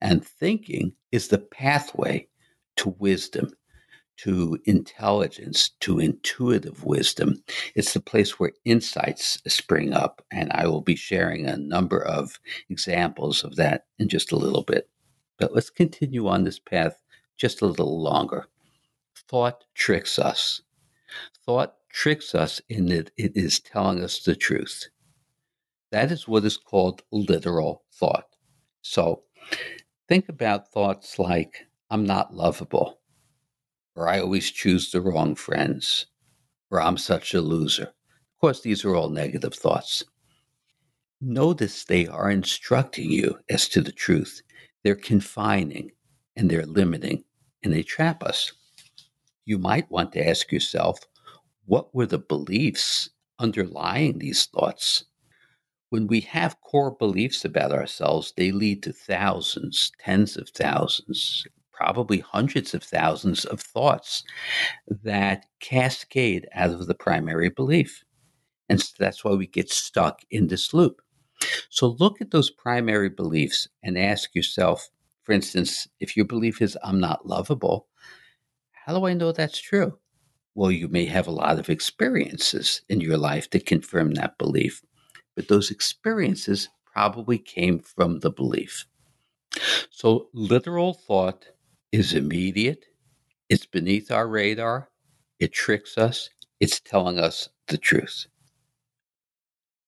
and 0.00 0.24
thinking 0.24 0.94
is 1.12 1.28
the 1.28 1.38
pathway 1.38 2.28
to 2.76 2.96
wisdom 2.98 3.52
to 4.20 4.58
intelligence, 4.66 5.70
to 5.80 5.98
intuitive 5.98 6.84
wisdom. 6.84 7.42
It's 7.74 7.94
the 7.94 8.00
place 8.00 8.38
where 8.38 8.52
insights 8.66 9.40
spring 9.46 9.94
up. 9.94 10.22
And 10.30 10.52
I 10.52 10.66
will 10.66 10.82
be 10.82 10.94
sharing 10.94 11.46
a 11.46 11.56
number 11.56 12.04
of 12.04 12.38
examples 12.68 13.44
of 13.44 13.56
that 13.56 13.86
in 13.98 14.08
just 14.08 14.30
a 14.30 14.36
little 14.36 14.62
bit. 14.62 14.90
But 15.38 15.54
let's 15.54 15.70
continue 15.70 16.28
on 16.28 16.44
this 16.44 16.58
path 16.58 17.00
just 17.38 17.62
a 17.62 17.66
little 17.66 18.02
longer. 18.02 18.46
Thought 19.26 19.64
tricks 19.74 20.18
us. 20.18 20.60
Thought 21.46 21.76
tricks 21.92 22.34
us 22.34 22.60
in 22.68 22.86
that 22.86 23.10
it 23.16 23.36
is 23.36 23.60
telling 23.60 24.02
us 24.02 24.22
the 24.22 24.36
truth. 24.36 24.88
That 25.92 26.12
is 26.12 26.28
what 26.28 26.44
is 26.44 26.56
called 26.56 27.02
literal 27.12 27.84
thought. 27.92 28.26
So 28.82 29.24
think 30.08 30.28
about 30.28 30.70
thoughts 30.72 31.18
like, 31.18 31.66
I'm 31.90 32.04
not 32.04 32.34
lovable 32.34 33.00
or 34.00 34.08
I 34.08 34.20
always 34.20 34.50
choose 34.50 34.90
the 34.90 35.00
wrong 35.00 35.34
friends, 35.34 36.06
or 36.70 36.80
I'm 36.80 36.96
such 36.96 37.34
a 37.34 37.40
loser. 37.40 37.82
Of 37.84 38.40
course, 38.40 38.62
these 38.62 38.84
are 38.84 38.94
all 38.94 39.10
negative 39.10 39.54
thoughts. 39.54 40.04
Notice 41.20 41.84
they 41.84 42.06
are 42.06 42.30
instructing 42.30 43.10
you 43.10 43.38
as 43.50 43.68
to 43.68 43.82
the 43.82 43.92
truth. 43.92 44.40
They're 44.82 44.94
confining 44.94 45.90
and 46.34 46.50
they're 46.50 46.64
limiting 46.64 47.24
and 47.62 47.74
they 47.74 47.82
trap 47.82 48.22
us. 48.22 48.52
You 49.44 49.58
might 49.58 49.90
want 49.90 50.12
to 50.12 50.26
ask 50.26 50.50
yourself 50.50 51.00
what 51.70 51.94
were 51.94 52.06
the 52.06 52.18
beliefs 52.18 53.08
underlying 53.38 54.18
these 54.18 54.44
thoughts? 54.46 55.04
When 55.90 56.08
we 56.08 56.18
have 56.22 56.60
core 56.62 56.96
beliefs 56.96 57.44
about 57.44 57.70
ourselves, 57.70 58.32
they 58.36 58.50
lead 58.50 58.82
to 58.82 58.92
thousands, 58.92 59.92
tens 60.00 60.36
of 60.36 60.48
thousands, 60.48 61.46
probably 61.72 62.18
hundreds 62.18 62.74
of 62.74 62.82
thousands 62.82 63.44
of 63.44 63.60
thoughts 63.60 64.24
that 64.88 65.46
cascade 65.60 66.48
out 66.56 66.70
of 66.70 66.88
the 66.88 66.94
primary 66.94 67.50
belief. 67.50 68.02
And 68.68 68.80
so 68.80 68.92
that's 68.98 69.24
why 69.24 69.34
we 69.34 69.46
get 69.46 69.70
stuck 69.70 70.22
in 70.28 70.48
this 70.48 70.74
loop. 70.74 71.00
So 71.68 71.94
look 72.00 72.20
at 72.20 72.32
those 72.32 72.50
primary 72.50 73.10
beliefs 73.10 73.68
and 73.84 73.96
ask 73.96 74.34
yourself, 74.34 74.88
for 75.22 75.30
instance, 75.30 75.86
if 76.00 76.16
your 76.16 76.26
belief 76.26 76.60
is, 76.60 76.76
I'm 76.82 76.98
not 76.98 77.28
lovable, 77.28 77.86
how 78.72 78.98
do 78.98 79.06
I 79.06 79.14
know 79.14 79.30
that's 79.30 79.60
true? 79.60 79.96
Well, 80.60 80.70
you 80.70 80.88
may 80.88 81.06
have 81.06 81.26
a 81.26 81.30
lot 81.30 81.58
of 81.58 81.70
experiences 81.70 82.82
in 82.90 83.00
your 83.00 83.16
life 83.16 83.48
that 83.48 83.64
confirm 83.64 84.12
that 84.16 84.36
belief, 84.36 84.82
but 85.34 85.48
those 85.48 85.70
experiences 85.70 86.68
probably 86.84 87.38
came 87.38 87.78
from 87.78 88.18
the 88.18 88.30
belief. 88.30 88.84
So, 89.90 90.28
literal 90.34 90.92
thought 90.92 91.46
is 91.92 92.12
immediate, 92.12 92.84
it's 93.48 93.64
beneath 93.64 94.10
our 94.10 94.28
radar, 94.28 94.90
it 95.38 95.54
tricks 95.54 95.96
us, 95.96 96.28
it's 96.60 96.78
telling 96.78 97.18
us 97.18 97.48
the 97.68 97.78
truth. 97.78 98.26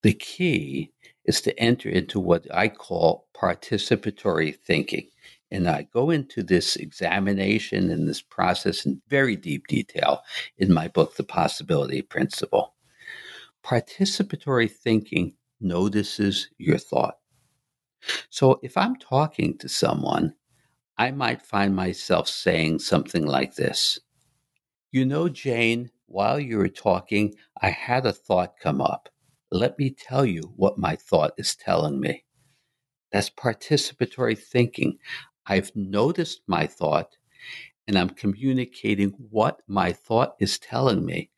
The 0.02 0.14
key 0.14 0.92
is 1.26 1.42
to 1.42 1.60
enter 1.60 1.90
into 1.90 2.18
what 2.18 2.46
I 2.50 2.68
call 2.68 3.28
participatory 3.36 4.56
thinking. 4.56 5.08
And 5.52 5.68
I 5.68 5.84
go 5.92 6.10
into 6.10 6.42
this 6.42 6.76
examination 6.76 7.90
and 7.92 8.08
this 8.08 8.22
process 8.22 8.86
in 8.86 9.02
very 9.08 9.36
deep 9.36 9.68
detail 9.68 10.22
in 10.58 10.74
my 10.74 10.88
book, 10.88 11.16
The 11.16 11.24
Possibility 11.24 12.02
Principle. 12.02 12.74
Participatory 13.64 14.70
thinking 14.70 15.34
notices 15.60 16.48
your 16.58 16.78
thought. 16.78 17.16
So 18.30 18.60
if 18.62 18.76
I'm 18.76 18.96
talking 18.96 19.58
to 19.58 19.68
someone 19.68 20.34
I 20.98 21.10
might 21.12 21.42
find 21.42 21.76
myself 21.76 22.28
saying 22.28 22.80
something 22.80 23.26
like 23.26 23.56
this 23.56 23.98
You 24.90 25.04
know, 25.04 25.28
Jane, 25.28 25.90
while 26.06 26.40
you 26.40 26.56
were 26.58 26.70
talking, 26.70 27.34
I 27.60 27.70
had 27.70 28.06
a 28.06 28.12
thought 28.14 28.54
come 28.58 28.80
up. 28.80 29.10
Let 29.52 29.78
me 29.78 29.90
tell 29.90 30.24
you 30.24 30.54
what 30.56 30.78
my 30.78 30.96
thought 30.96 31.32
is 31.36 31.54
telling 31.54 32.00
me. 32.00 32.24
That's 33.12 33.30
participatory 33.30 34.38
thinking. 34.38 34.98
I've 35.46 35.74
noticed 35.74 36.42
my 36.46 36.66
thought 36.66 37.16
and 37.86 37.98
I'm 37.98 38.10
communicating 38.10 39.10
what 39.30 39.60
my 39.66 39.92
thought 39.92 40.36
is 40.38 40.58
telling 40.58 41.04
me, 41.04 41.30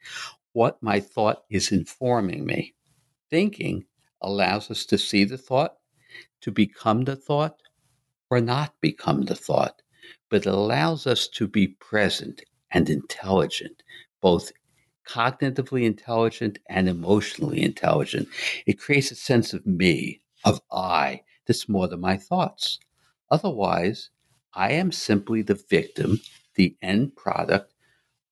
what 0.52 0.82
my 0.82 1.00
thought 1.00 1.44
is 1.50 1.72
informing 1.72 2.44
me. 2.44 2.74
Thinking 3.30 3.86
allows 4.20 4.70
us 4.70 4.84
to 4.86 4.98
see 4.98 5.24
the 5.24 5.38
thought, 5.38 5.76
to 6.42 6.50
become 6.50 7.04
the 7.04 7.16
thought, 7.16 7.60
or 8.30 8.40
not 8.40 8.74
become 8.80 9.22
the 9.22 9.34
thought, 9.34 9.82
but 10.28 10.46
it 10.46 10.46
allows 10.46 11.06
us 11.06 11.28
to 11.28 11.46
be 11.48 11.68
present 11.68 12.42
and 12.70 12.90
intelligent, 12.90 13.82
both 14.20 14.52
cognitively 15.08 15.84
intelligent 15.84 16.58
and 16.68 16.88
emotionally 16.88 17.62
intelligent. 17.62 18.28
It 18.66 18.78
creates 18.78 19.10
a 19.10 19.16
sense 19.16 19.52
of 19.52 19.66
me, 19.66 20.20
of 20.44 20.60
I, 20.70 21.22
that's 21.46 21.68
more 21.68 21.88
than 21.88 22.00
my 22.00 22.16
thoughts. 22.16 22.78
Otherwise, 23.34 24.10
I 24.52 24.70
am 24.74 24.92
simply 24.92 25.42
the 25.42 25.60
victim, 25.68 26.20
the 26.54 26.76
end 26.80 27.16
product 27.16 27.74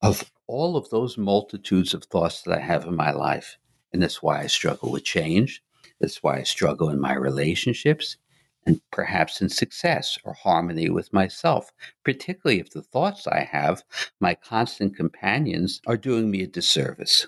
of 0.01 0.31
all 0.47 0.77
of 0.77 0.91
those 0.91 1.19
multitudes 1.19 1.93
of 1.93 2.05
thoughts 2.05 2.43
that 2.43 2.57
I 2.57 2.61
have 2.61 2.85
in 2.87 2.95
my 2.95 3.11
life. 3.11 3.59
And 3.93 4.01
that's 4.01 4.23
why 4.23 4.41
I 4.41 4.47
struggle 4.47 4.93
with 4.93 5.03
change. 5.03 5.61
That's 5.99 6.23
why 6.23 6.39
I 6.39 6.45
struggle 6.45 6.89
in 6.89 7.01
my 7.01 7.15
relationships 7.15 8.17
and 8.65 8.81
perhaps 8.93 9.43
in 9.43 9.49
success 9.49 10.19
or 10.23 10.35
harmony 10.35 10.89
with 10.89 11.13
myself, 11.13 11.73
particularly 12.05 12.61
if 12.61 12.71
the 12.71 12.81
thoughts 12.81 13.27
I 13.27 13.41
have, 13.41 13.83
my 14.21 14.37
constant 14.37 14.95
companions, 14.97 15.81
are 15.85 15.97
doing 15.97 16.31
me 16.31 16.45
a 16.45 16.47
disservice. 16.47 17.27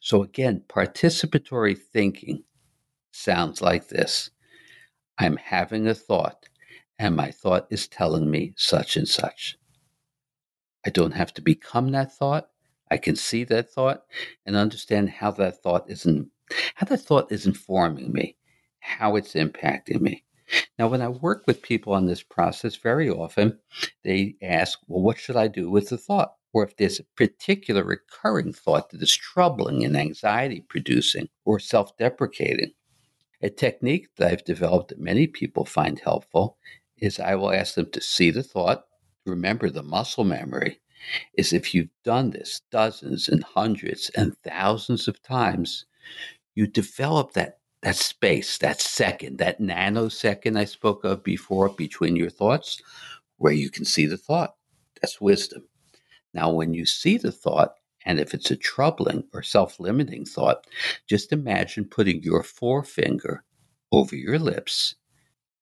So, 0.00 0.22
again, 0.22 0.64
participatory 0.66 1.78
thinking 1.78 2.44
sounds 3.12 3.60
like 3.60 3.88
this 3.88 4.30
I'm 5.18 5.36
having 5.36 5.86
a 5.86 5.94
thought, 5.94 6.48
and 7.02 7.16
my 7.16 7.32
thought 7.32 7.66
is 7.68 7.88
telling 7.88 8.30
me 8.30 8.52
such 8.56 8.96
and 8.96 9.08
such. 9.08 9.58
I 10.86 10.90
don't 10.90 11.14
have 11.14 11.34
to 11.34 11.42
become 11.42 11.90
that 11.90 12.12
thought. 12.12 12.48
I 12.92 12.96
can 12.96 13.16
see 13.16 13.42
that 13.44 13.70
thought 13.70 14.04
and 14.46 14.54
understand 14.54 15.10
how 15.10 15.32
that 15.32 15.60
thought 15.60 15.90
is 15.90 16.06
in, 16.06 16.30
how 16.76 16.86
that 16.86 17.00
thought 17.00 17.32
is 17.32 17.44
informing 17.44 18.12
me, 18.12 18.36
how 18.78 19.16
it's 19.16 19.34
impacting 19.34 20.00
me. 20.00 20.22
Now, 20.78 20.86
when 20.86 21.02
I 21.02 21.08
work 21.08 21.44
with 21.46 21.60
people 21.60 21.92
on 21.92 22.06
this 22.06 22.22
process, 22.22 22.76
very 22.76 23.10
often 23.10 23.58
they 24.04 24.36
ask, 24.40 24.78
Well, 24.86 25.02
what 25.02 25.18
should 25.18 25.36
I 25.36 25.48
do 25.48 25.70
with 25.70 25.88
the 25.88 25.98
thought? 25.98 26.34
Or 26.52 26.64
if 26.64 26.76
there's 26.76 27.00
a 27.00 27.04
particular 27.16 27.82
recurring 27.82 28.52
thought 28.52 28.90
that 28.90 29.02
is 29.02 29.16
troubling 29.16 29.84
and 29.84 29.96
anxiety 29.96 30.60
producing 30.68 31.30
or 31.44 31.58
self 31.58 31.96
deprecating. 31.96 32.74
A 33.40 33.50
technique 33.50 34.08
that 34.16 34.30
I've 34.30 34.44
developed 34.44 34.90
that 34.90 35.00
many 35.00 35.26
people 35.26 35.64
find 35.64 35.98
helpful 35.98 36.58
is 37.02 37.18
I 37.20 37.34
will 37.34 37.52
ask 37.52 37.74
them 37.74 37.90
to 37.90 38.00
see 38.00 38.30
the 38.30 38.44
thought, 38.44 38.84
remember 39.26 39.68
the 39.68 39.82
muscle 39.82 40.24
memory, 40.24 40.80
is 41.36 41.52
if 41.52 41.74
you've 41.74 41.90
done 42.04 42.30
this 42.30 42.62
dozens 42.70 43.28
and 43.28 43.42
hundreds 43.42 44.10
and 44.10 44.36
thousands 44.44 45.08
of 45.08 45.20
times, 45.22 45.84
you 46.54 46.66
develop 46.66 47.32
that 47.32 47.58
that 47.82 47.96
space, 47.96 48.58
that 48.58 48.80
second, 48.80 49.38
that 49.38 49.60
nanosecond 49.60 50.56
I 50.56 50.64
spoke 50.64 51.02
of 51.02 51.24
before 51.24 51.68
between 51.70 52.14
your 52.14 52.30
thoughts, 52.30 52.80
where 53.38 53.52
you 53.52 53.70
can 53.70 53.84
see 53.84 54.06
the 54.06 54.16
thought. 54.16 54.54
That's 55.00 55.20
wisdom. 55.20 55.64
Now, 56.32 56.52
when 56.52 56.74
you 56.74 56.86
see 56.86 57.18
the 57.18 57.32
thought, 57.32 57.74
and 58.06 58.20
if 58.20 58.34
it's 58.34 58.52
a 58.52 58.56
troubling 58.56 59.24
or 59.34 59.42
self 59.42 59.80
limiting 59.80 60.24
thought, 60.24 60.66
just 61.08 61.32
imagine 61.32 61.86
putting 61.86 62.22
your 62.22 62.44
forefinger 62.44 63.42
over 63.90 64.14
your 64.14 64.38
lips. 64.38 64.94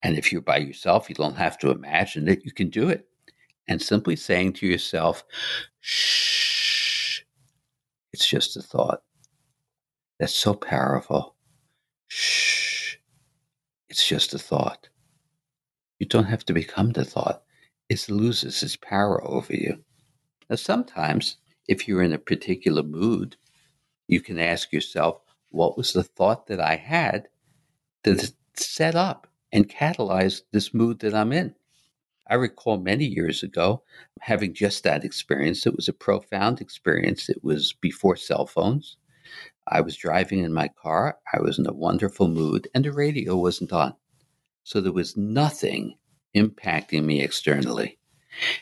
And 0.03 0.17
if 0.17 0.33
you're 0.33 0.41
by 0.41 0.59
yourself, 0.59 1.09
you 1.09 1.15
don't 1.15 1.37
have 1.37 1.59
to 1.59 1.71
imagine 1.71 2.29
it, 2.29 2.45
you 2.45 2.53
can 2.53 2.71
do 2.71 2.89
it. 2.89 3.07
And 3.69 3.81
simply 3.81 4.17
saying 4.17 4.55
to 4.55 4.67
yourself, 4.67 5.25
shh, 5.81 7.21
it's 8.13 8.27
just 8.27 8.57
a 8.57 8.63
thought. 8.63 9.03
That's 10.19 10.35
so 10.35 10.55
powerful. 10.55 11.37
Shh, 12.09 12.97
it's 13.89 14.07
just 14.07 14.35
a 14.35 14.39
thought. 14.39 14.89
You 15.99 16.07
don't 16.07 16.25
have 16.25 16.45
to 16.47 16.53
become 16.53 16.93
the 16.93 17.05
thought, 17.05 17.43
it 17.89 18.09
loses 18.09 18.63
its 18.63 18.77
power 18.77 19.23
over 19.23 19.53
you. 19.55 19.85
Now, 20.49 20.57
sometimes 20.57 21.37
if 21.69 21.87
you're 21.87 22.03
in 22.03 22.13
a 22.13 22.19
particular 22.19 22.83
mood, 22.83 23.37
you 24.09 24.21
can 24.21 24.39
ask 24.39 24.73
yourself, 24.73 25.21
what 25.51 25.77
was 25.77 25.93
the 25.93 26.03
thought 26.03 26.47
that 26.47 26.61
I 26.61 26.77
had 26.77 27.29
that 28.05 28.33
set 28.57 28.95
up 28.95 29.27
and 29.53 29.69
catalyze 29.69 30.43
this 30.53 30.73
mood 30.75 31.01
that 31.01 31.15
I'm 31.15 31.33
in? 31.33 31.55
I 32.29 32.35
recall 32.35 32.79
many 32.79 33.05
years 33.05 33.43
ago 33.43 33.83
having 34.21 34.55
just 34.55 34.85
that 34.85 35.05
experience. 35.05 35.67
It 35.67 35.75
was 35.75 35.89
a 35.89 35.93
profound 35.93 36.61
experience. 36.61 37.29
It 37.29 37.43
was 37.43 37.73
before 37.73 38.17
cell 38.17 38.47
phones. 38.47 38.97
I 39.67 39.81
was 39.81 39.97
driving 39.97 40.45
in 40.45 40.53
my 40.53 40.69
car. 40.69 41.19
I 41.33 41.41
was 41.41 41.59
in 41.59 41.67
a 41.67 41.73
wonderful 41.73 42.29
mood, 42.29 42.69
and 42.75 42.85
the 42.85 42.93
radio 42.93 43.37
wasn't 43.37 43.73
on. 43.73 43.95
So 44.63 44.81
there 44.81 44.93
was 44.93 45.17
nothing 45.17 45.97
impacting 46.37 47.05
me 47.05 47.21
externally. 47.21 47.99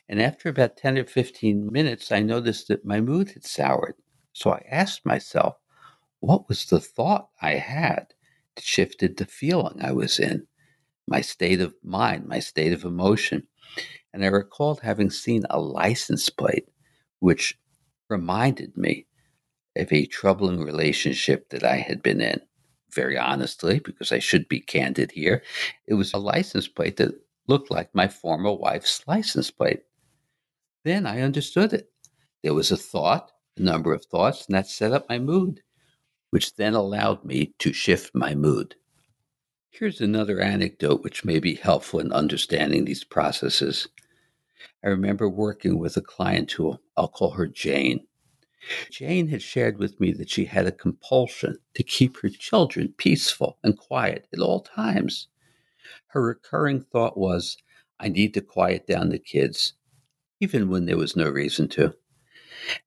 And 0.08 0.20
after 0.20 0.48
about 0.48 0.76
10 0.76 0.98
or 0.98 1.04
15 1.04 1.70
minutes, 1.70 2.10
I 2.10 2.20
noticed 2.20 2.68
that 2.68 2.84
my 2.84 3.00
mood 3.00 3.30
had 3.30 3.44
soured. 3.44 3.94
So 4.32 4.50
I 4.50 4.64
asked 4.70 5.04
myself, 5.04 5.56
what 6.20 6.48
was 6.48 6.66
the 6.66 6.80
thought 6.80 7.28
I 7.42 7.56
had 7.56 8.14
that 8.56 8.64
shifted 8.64 9.16
the 9.16 9.26
feeling 9.26 9.82
I 9.82 9.92
was 9.92 10.18
in, 10.18 10.46
my 11.08 11.20
state 11.20 11.60
of 11.60 11.74
mind, 11.82 12.26
my 12.26 12.38
state 12.38 12.72
of 12.72 12.84
emotion? 12.84 13.46
And 14.12 14.24
I 14.24 14.28
recalled 14.28 14.80
having 14.80 15.10
seen 15.10 15.44
a 15.50 15.60
license 15.60 16.30
plate 16.30 16.68
which 17.20 17.58
reminded 18.08 18.76
me 18.76 19.06
of 19.76 19.92
a 19.92 20.06
troubling 20.06 20.60
relationship 20.60 21.50
that 21.50 21.64
I 21.64 21.76
had 21.76 22.02
been 22.02 22.20
in. 22.20 22.40
Very 22.92 23.18
honestly, 23.18 23.80
because 23.80 24.12
I 24.12 24.18
should 24.18 24.48
be 24.48 24.60
candid 24.60 25.12
here, 25.12 25.42
it 25.86 25.94
was 25.94 26.12
a 26.12 26.18
license 26.18 26.68
plate 26.68 26.96
that 26.96 27.14
looked 27.46 27.70
like 27.70 27.94
my 27.94 28.08
former 28.08 28.52
wife's 28.52 29.02
license 29.06 29.50
plate. 29.50 29.82
Then 30.84 31.06
I 31.06 31.20
understood 31.20 31.72
it. 31.72 31.90
There 32.42 32.54
was 32.54 32.70
a 32.70 32.76
thought, 32.76 33.30
a 33.58 33.62
number 33.62 33.92
of 33.92 34.04
thoughts, 34.04 34.46
and 34.46 34.54
that 34.54 34.68
set 34.68 34.92
up 34.92 35.08
my 35.08 35.18
mood, 35.18 35.60
which 36.30 36.56
then 36.56 36.74
allowed 36.74 37.24
me 37.24 37.54
to 37.58 37.72
shift 37.72 38.14
my 38.14 38.34
mood. 38.34 38.76
Here's 39.70 40.00
another 40.00 40.40
anecdote 40.40 41.02
which 41.02 41.24
may 41.24 41.38
be 41.38 41.54
helpful 41.54 42.00
in 42.00 42.12
understanding 42.12 42.84
these 42.84 43.04
processes. 43.04 43.88
I 44.84 44.88
remember 44.88 45.28
working 45.28 45.78
with 45.78 45.96
a 45.96 46.02
client 46.02 46.50
who 46.52 46.78
I'll 46.96 47.08
call 47.08 47.30
her 47.32 47.46
Jane. 47.46 48.06
Jane 48.90 49.28
had 49.28 49.42
shared 49.42 49.78
with 49.78 50.00
me 50.00 50.12
that 50.12 50.30
she 50.30 50.46
had 50.46 50.66
a 50.66 50.72
compulsion 50.72 51.58
to 51.74 51.82
keep 51.82 52.18
her 52.18 52.28
children 52.28 52.94
peaceful 52.96 53.58
and 53.62 53.78
quiet 53.78 54.26
at 54.32 54.40
all 54.40 54.60
times 54.60 55.28
her 56.08 56.22
recurring 56.22 56.80
thought 56.80 57.16
was, 57.16 57.56
I 58.00 58.08
need 58.08 58.34
to 58.34 58.40
quiet 58.40 58.86
down 58.86 59.10
the 59.10 59.18
kids, 59.18 59.74
even 60.40 60.68
when 60.68 60.86
there 60.86 60.96
was 60.96 61.16
no 61.16 61.28
reason 61.28 61.68
to. 61.70 61.94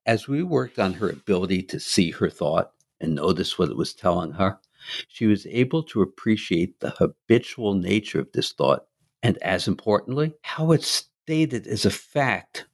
As 0.05 0.27
we 0.27 0.43
worked 0.43 0.79
on 0.79 0.93
her 0.93 1.09
ability 1.09 1.63
to 1.63 1.79
see 1.79 2.11
her 2.11 2.29
thought 2.29 2.73
and 2.99 3.15
notice 3.15 3.57
what 3.57 3.69
it 3.69 3.77
was 3.77 3.93
telling 3.93 4.33
her, 4.33 4.59
she 5.07 5.27
was 5.27 5.45
able 5.47 5.83
to 5.83 6.01
appreciate 6.01 6.79
the 6.79 6.91
habitual 6.91 7.73
nature 7.73 8.19
of 8.19 8.31
this 8.33 8.51
thought 8.51 8.85
and, 9.23 9.37
as 9.39 9.67
importantly, 9.67 10.33
how 10.41 10.71
it 10.71 10.83
stated 10.83 11.67
as 11.67 11.85
a 11.85 11.91
fact 11.91 12.65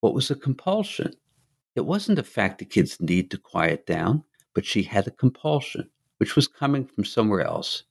what 0.00 0.14
was 0.14 0.30
a 0.30 0.36
compulsion. 0.36 1.12
It 1.74 1.84
wasn't 1.84 2.18
a 2.18 2.22
fact 2.22 2.58
the 2.58 2.64
kids 2.64 3.00
need 3.00 3.30
to 3.30 3.38
quiet 3.38 3.86
down, 3.86 4.24
but 4.54 4.64
she 4.64 4.82
had 4.82 5.06
a 5.06 5.10
compulsion, 5.10 5.90
which 6.18 6.36
was 6.36 6.48
coming 6.48 6.86
from 6.86 7.04
somewhere 7.04 7.42
else. 7.42 7.82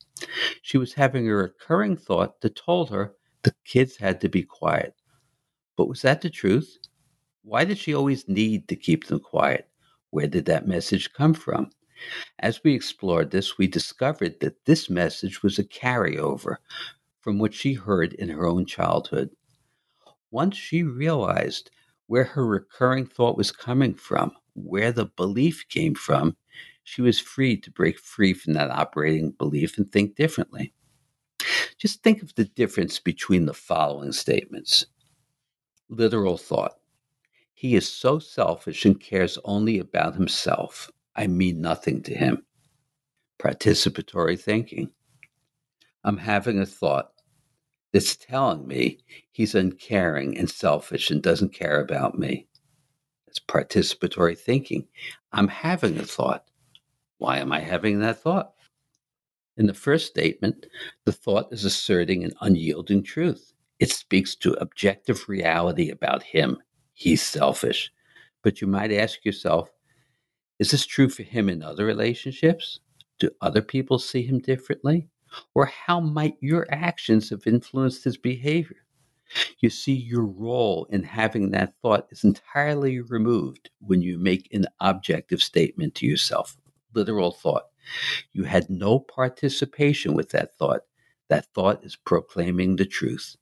She 0.61 0.77
was 0.77 0.93
having 0.93 1.29
a 1.29 1.35
recurring 1.35 1.97
thought 1.97 2.41
that 2.41 2.55
told 2.55 2.89
her 2.89 3.15
the 3.43 3.53
kids 3.65 3.97
had 3.97 4.21
to 4.21 4.29
be 4.29 4.43
quiet. 4.43 4.95
But 5.77 5.89
was 5.89 6.01
that 6.03 6.21
the 6.21 6.29
truth? 6.29 6.77
Why 7.43 7.65
did 7.65 7.77
she 7.77 7.93
always 7.93 8.27
need 8.27 8.67
to 8.69 8.75
keep 8.75 9.07
them 9.07 9.19
quiet? 9.19 9.69
Where 10.09 10.27
did 10.27 10.45
that 10.45 10.67
message 10.67 11.13
come 11.13 11.33
from? 11.33 11.69
As 12.39 12.63
we 12.63 12.73
explored 12.73 13.31
this, 13.31 13.57
we 13.57 13.67
discovered 13.67 14.39
that 14.39 14.65
this 14.65 14.89
message 14.89 15.41
was 15.41 15.57
a 15.57 15.63
carryover 15.63 16.57
from 17.21 17.39
what 17.39 17.53
she 17.53 17.73
heard 17.73 18.13
in 18.13 18.29
her 18.29 18.45
own 18.45 18.65
childhood. 18.65 19.29
Once 20.31 20.57
she 20.57 20.83
realized 20.83 21.71
where 22.07 22.23
her 22.23 22.45
recurring 22.45 23.05
thought 23.05 23.37
was 23.37 23.51
coming 23.51 23.93
from, 23.93 24.31
where 24.53 24.91
the 24.91 25.05
belief 25.05 25.67
came 25.69 25.95
from, 25.95 26.35
she 26.83 27.01
was 27.01 27.19
free 27.19 27.57
to 27.57 27.71
break 27.71 27.99
free 27.99 28.33
from 28.33 28.53
that 28.53 28.69
operating 28.69 29.31
belief 29.31 29.77
and 29.77 29.91
think 29.91 30.15
differently. 30.15 30.73
Just 31.77 32.03
think 32.03 32.21
of 32.21 32.33
the 32.35 32.45
difference 32.45 32.99
between 32.99 33.45
the 33.45 33.53
following 33.53 34.11
statements 34.11 34.85
literal 35.89 36.37
thought. 36.37 36.73
He 37.53 37.75
is 37.75 37.87
so 37.87 38.19
selfish 38.19 38.85
and 38.85 38.99
cares 38.99 39.37
only 39.45 39.79
about 39.79 40.15
himself. 40.15 40.91
I 41.15 41.27
mean 41.27 41.61
nothing 41.61 42.03
to 42.03 42.13
him. 42.13 42.45
Participatory 43.39 44.39
thinking. 44.39 44.91
I'm 46.03 46.17
having 46.17 46.59
a 46.59 46.65
thought 46.65 47.11
that's 47.93 48.15
telling 48.15 48.67
me 48.67 48.99
he's 49.31 49.55
uncaring 49.55 50.37
and 50.37 50.49
selfish 50.49 51.09
and 51.09 51.21
doesn't 51.21 51.53
care 51.53 51.79
about 51.79 52.17
me. 52.17 52.47
It's 53.27 53.39
participatory 53.39 54.37
thinking. 54.37 54.87
I'm 55.31 55.47
having 55.47 55.97
a 55.97 56.03
thought 56.03 56.45
why 57.17 57.37
am 57.37 57.51
I 57.51 57.59
having 57.59 57.99
that 57.99 58.21
thought? 58.21 58.53
In 59.57 59.67
the 59.67 59.73
first 59.73 60.07
statement, 60.07 60.67
the 61.05 61.13
thought 61.13 61.51
is 61.51 61.63
asserting 61.63 62.23
an 62.23 62.33
unyielding 62.41 63.03
truth. 63.03 63.53
It 63.79 63.89
speaks 63.89 64.35
to 64.37 64.53
objective 64.53 65.27
reality 65.29 65.89
about 65.89 66.23
him. 66.23 66.57
He's 66.93 67.21
selfish. 67.21 67.91
But 68.43 68.61
you 68.61 68.67
might 68.67 68.91
ask 68.91 69.23
yourself, 69.23 69.69
is 70.59 70.71
this 70.71 70.85
true 70.85 71.09
for 71.09 71.23
him 71.23 71.49
in 71.49 71.61
other 71.61 71.85
relationships? 71.85 72.79
Do 73.19 73.29
other 73.41 73.61
people 73.61 73.99
see 73.99 74.23
him 74.23 74.39
differently? 74.39 75.09
Or 75.53 75.65
how 75.65 75.99
might 75.99 76.37
your 76.39 76.65
actions 76.69 77.29
have 77.29 77.47
influenced 77.47 78.03
his 78.03 78.17
behavior? 78.17 78.85
You 79.59 79.69
see, 79.69 79.93
your 79.93 80.25
role 80.25 80.85
in 80.89 81.03
having 81.03 81.51
that 81.51 81.73
thought 81.81 82.07
is 82.11 82.23
entirely 82.23 82.99
removed 82.99 83.69
when 83.79 84.01
you 84.01 84.17
make 84.17 84.47
an 84.53 84.67
objective 84.79 85.41
statement 85.41 85.95
to 85.95 86.05
yourself 86.05 86.57
literal 86.93 87.31
thought. 87.31 87.65
You 88.33 88.43
had 88.43 88.69
no 88.69 88.99
participation 88.99 90.13
with 90.13 90.29
that 90.29 90.57
thought. 90.57 90.81
That 91.29 91.47
thought 91.53 91.83
is 91.83 91.95
proclaiming 91.95 92.75
the 92.75 92.85
truth. 92.85 93.35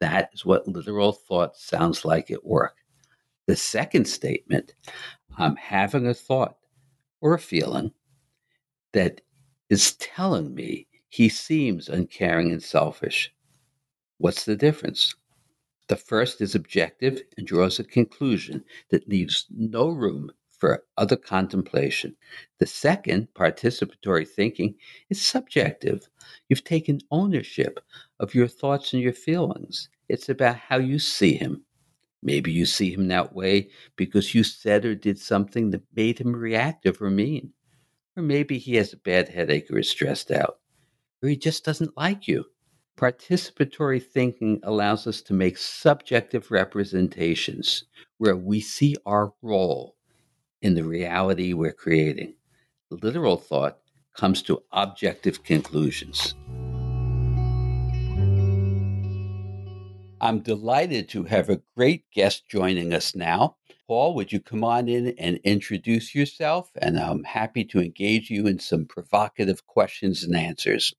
That 0.00 0.30
is 0.32 0.44
what 0.44 0.66
literal 0.66 1.12
thought 1.12 1.56
sounds 1.56 2.04
like 2.04 2.30
at 2.30 2.44
work. 2.44 2.76
The 3.46 3.56
second 3.56 4.06
statement, 4.06 4.74
I'm 5.36 5.56
having 5.56 6.06
a 6.06 6.14
thought 6.14 6.56
or 7.20 7.34
a 7.34 7.38
feeling 7.38 7.92
that 8.92 9.20
is 9.68 9.94
telling 9.96 10.54
me 10.54 10.86
he 11.08 11.28
seems 11.28 11.88
uncaring 11.88 12.50
and 12.50 12.62
selfish. 12.62 13.32
What's 14.18 14.44
the 14.44 14.56
difference? 14.56 15.14
The 15.88 15.96
first 15.96 16.40
is 16.40 16.54
objective 16.54 17.20
and 17.36 17.46
draws 17.46 17.78
a 17.78 17.84
conclusion 17.84 18.64
that 18.90 19.08
leaves 19.08 19.46
no 19.50 19.88
room 19.88 20.30
for 20.50 20.84
other 20.98 21.16
contemplation. 21.16 22.14
The 22.58 22.66
second, 22.66 23.28
participatory 23.34 24.28
thinking, 24.28 24.74
is 25.08 25.20
subjective. 25.20 26.08
You've 26.48 26.64
taken 26.64 27.00
ownership 27.10 27.80
of 28.20 28.34
your 28.34 28.46
thoughts 28.46 28.92
and 28.92 29.02
your 29.02 29.14
feelings. 29.14 29.88
It's 30.08 30.28
about 30.28 30.56
how 30.56 30.78
you 30.78 30.98
see 30.98 31.34
him. 31.34 31.64
Maybe 32.22 32.52
you 32.52 32.66
see 32.66 32.92
him 32.92 33.08
that 33.08 33.34
way 33.34 33.70
because 33.96 34.34
you 34.34 34.44
said 34.44 34.84
or 34.84 34.94
did 34.94 35.18
something 35.18 35.70
that 35.70 35.82
made 35.94 36.18
him 36.18 36.36
reactive 36.36 37.00
or 37.00 37.10
mean. 37.10 37.52
Or 38.16 38.22
maybe 38.22 38.58
he 38.58 38.76
has 38.76 38.92
a 38.92 38.98
bad 38.98 39.28
headache 39.28 39.70
or 39.70 39.78
is 39.78 39.88
stressed 39.88 40.30
out. 40.30 40.58
Or 41.22 41.28
he 41.28 41.36
just 41.36 41.64
doesn't 41.64 41.96
like 41.96 42.28
you. 42.28 42.44
Participatory 42.96 44.02
thinking 44.02 44.60
allows 44.62 45.06
us 45.06 45.22
to 45.22 45.32
make 45.32 45.56
subjective 45.56 46.50
representations 46.50 47.84
where 48.18 48.36
we 48.36 48.60
see 48.60 48.96
our 49.06 49.32
role 49.40 49.96
in 50.60 50.74
the 50.74 50.84
reality 50.84 51.54
we're 51.54 51.72
creating. 51.72 52.34
Literal 52.90 53.38
thought 53.38 53.78
comes 54.14 54.42
to 54.42 54.62
objective 54.72 55.42
conclusions. 55.42 56.34
I'm 60.20 60.40
delighted 60.40 61.08
to 61.10 61.24
have 61.24 61.48
a 61.48 61.62
great 61.76 62.04
guest 62.14 62.48
joining 62.48 62.92
us 62.92 63.14
now. 63.14 63.56
Paul, 63.88 64.14
would 64.14 64.32
you 64.32 64.40
come 64.40 64.62
on 64.62 64.88
in 64.88 65.14
and 65.18 65.38
introduce 65.38 66.14
yourself? 66.14 66.70
And 66.80 66.98
I'm 66.98 67.24
happy 67.24 67.64
to 67.66 67.80
engage 67.80 68.30
you 68.30 68.46
in 68.46 68.58
some 68.58 68.84
provocative 68.86 69.66
questions 69.66 70.22
and 70.22 70.36
answers. 70.36 70.94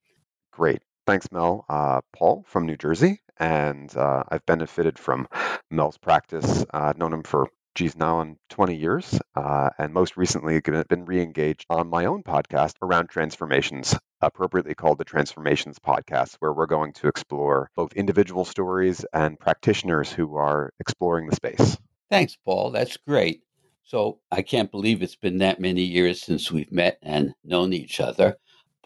Great. 0.51 0.81
Thanks, 1.07 1.31
Mel. 1.31 1.65
Uh, 1.69 2.01
Paul 2.13 2.43
from 2.47 2.65
New 2.65 2.77
Jersey, 2.77 3.21
and 3.37 3.95
uh, 3.95 4.23
I've 4.29 4.45
benefited 4.45 4.99
from 4.99 5.27
Mel's 5.69 5.97
practice. 5.97 6.65
Uh, 6.73 6.93
known 6.97 7.13
him 7.13 7.23
for 7.23 7.47
geez, 7.75 7.95
now 7.95 8.17
on 8.17 8.37
20 8.49 8.75
years, 8.75 9.19
uh, 9.35 9.69
and 9.77 9.93
most 9.93 10.17
recently 10.17 10.59
been 10.59 11.05
re-engaged 11.05 11.65
on 11.69 11.89
my 11.89 12.05
own 12.05 12.23
podcast 12.23 12.73
around 12.81 13.07
transformations, 13.07 13.95
appropriately 14.21 14.75
called 14.75 14.97
the 14.97 15.05
Transformations 15.05 15.79
Podcast, 15.79 16.35
where 16.39 16.53
we're 16.53 16.65
going 16.65 16.93
to 16.93 17.07
explore 17.07 17.69
both 17.75 17.93
individual 17.93 18.45
stories 18.45 19.05
and 19.13 19.39
practitioners 19.39 20.11
who 20.11 20.35
are 20.35 20.71
exploring 20.79 21.27
the 21.27 21.35
space. 21.35 21.77
Thanks, 22.09 22.37
Paul. 22.43 22.71
That's 22.71 22.97
great. 22.97 23.43
So 23.83 24.19
I 24.31 24.41
can't 24.41 24.71
believe 24.71 25.01
it's 25.01 25.15
been 25.15 25.39
that 25.39 25.59
many 25.59 25.83
years 25.83 26.21
since 26.21 26.51
we've 26.51 26.71
met 26.71 26.97
and 27.01 27.33
known 27.43 27.73
each 27.73 27.99
other. 27.99 28.37